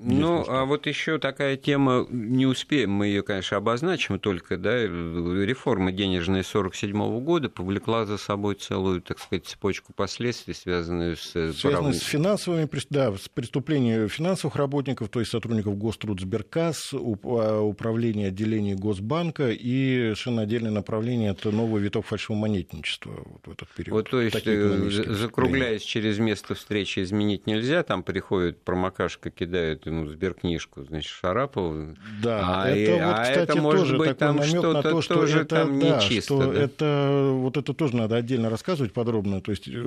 [0.00, 5.90] Ну, а вот еще такая тема, не успеем мы ее, конечно, обозначим только, да, реформа
[5.90, 11.52] денежная 47 года повлекла за собой целую, так сказать, цепочку последствий, связанную с...
[11.52, 18.74] Связанную с финансовыми, да, с преступлением финансовых работников, то есть сотрудников Гострудсберкас, а, управления отделений
[18.74, 23.96] Госбанка и совершенно отдельное направление, это новый виток фальшивомонетничества вот в этот период.
[23.96, 30.06] Вот, то есть, э, закругляясь через место встречи, изменить нельзя, там приходит промокашка, кидает ему
[30.06, 31.96] сберкнижку, значит, Шарапову.
[32.22, 35.02] Да, а это, и, вот, кстати, а это может тоже быть там намек на то,
[35.02, 36.34] что тоже это, там да, нечисто.
[36.34, 36.62] Что да?
[36.62, 39.40] это, вот это тоже надо отдельно рассказывать подробно.
[39.40, 39.86] То есть, э,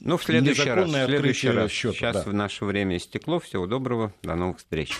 [0.00, 0.90] ну, в следующий раз.
[0.90, 1.70] В следующий раз.
[1.70, 2.30] Счета, Сейчас да.
[2.30, 3.40] в наше время истекло.
[3.40, 4.12] Всего доброго.
[4.22, 4.96] До новых встреч.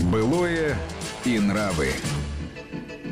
[0.00, 0.76] Былое
[1.24, 1.88] и нравы.